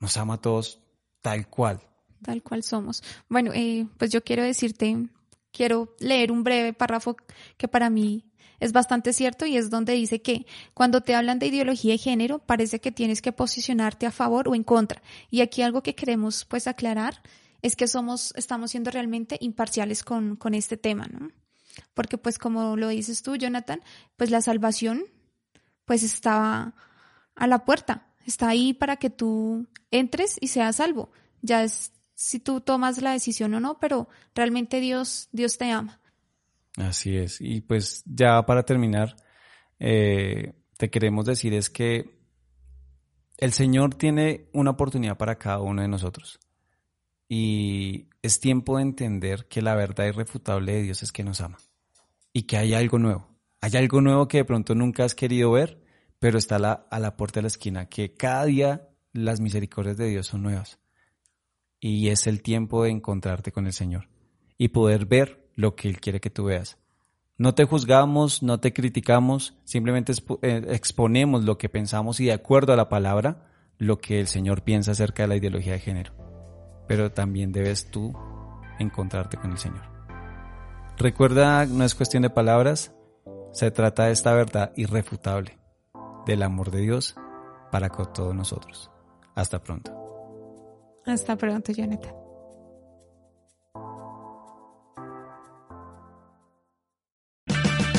[0.00, 0.80] nos ama a todos
[1.20, 1.80] tal cual.
[2.22, 3.02] Tal cual somos.
[3.28, 5.08] Bueno, eh, pues yo quiero decirte,
[5.50, 7.16] quiero leer un breve párrafo
[7.56, 8.24] que para mí
[8.60, 12.38] es bastante cierto y es donde dice que cuando te hablan de ideología de género
[12.38, 15.02] parece que tienes que posicionarte a favor o en contra.
[15.30, 17.22] Y aquí algo que queremos pues aclarar
[17.60, 21.30] es que somos, estamos siendo realmente imparciales con, con este tema, ¿no?
[21.94, 23.80] Porque pues como lo dices tú, Jonathan,
[24.16, 25.04] pues la salvación
[25.84, 26.74] pues estaba
[27.34, 31.10] a la puerta, está ahí para que tú entres y seas salvo.
[31.40, 36.00] Ya es si tú tomas la decisión o no, pero realmente Dios, Dios te ama.
[36.76, 37.40] Así es.
[37.40, 39.16] Y pues ya para terminar,
[39.78, 42.22] eh, te queremos decir es que
[43.38, 46.38] el Señor tiene una oportunidad para cada uno de nosotros.
[47.28, 51.58] Y es tiempo de entender que la verdad irrefutable de Dios es que nos ama.
[52.32, 53.28] Y que hay algo nuevo.
[53.60, 55.82] Hay algo nuevo que de pronto nunca has querido ver,
[56.18, 57.86] pero está a la, a la puerta de la esquina.
[57.86, 60.78] Que cada día las misericordias de Dios son nuevas.
[61.80, 64.08] Y es el tiempo de encontrarte con el Señor.
[64.56, 66.78] Y poder ver lo que Él quiere que tú veas.
[67.38, 70.12] No te juzgamos, no te criticamos, simplemente
[70.42, 73.48] eh, exponemos lo que pensamos y de acuerdo a la palabra,
[73.78, 76.31] lo que el Señor piensa acerca de la ideología de género.
[76.86, 78.12] Pero también debes tú
[78.78, 79.82] encontrarte con el Señor.
[80.96, 82.94] Recuerda, no es cuestión de palabras,
[83.52, 85.58] se trata de esta verdad irrefutable
[86.26, 87.14] del amor de Dios
[87.70, 88.90] para con todos nosotros.
[89.34, 89.92] Hasta pronto.
[91.06, 92.21] Hasta pronto, Jonathan.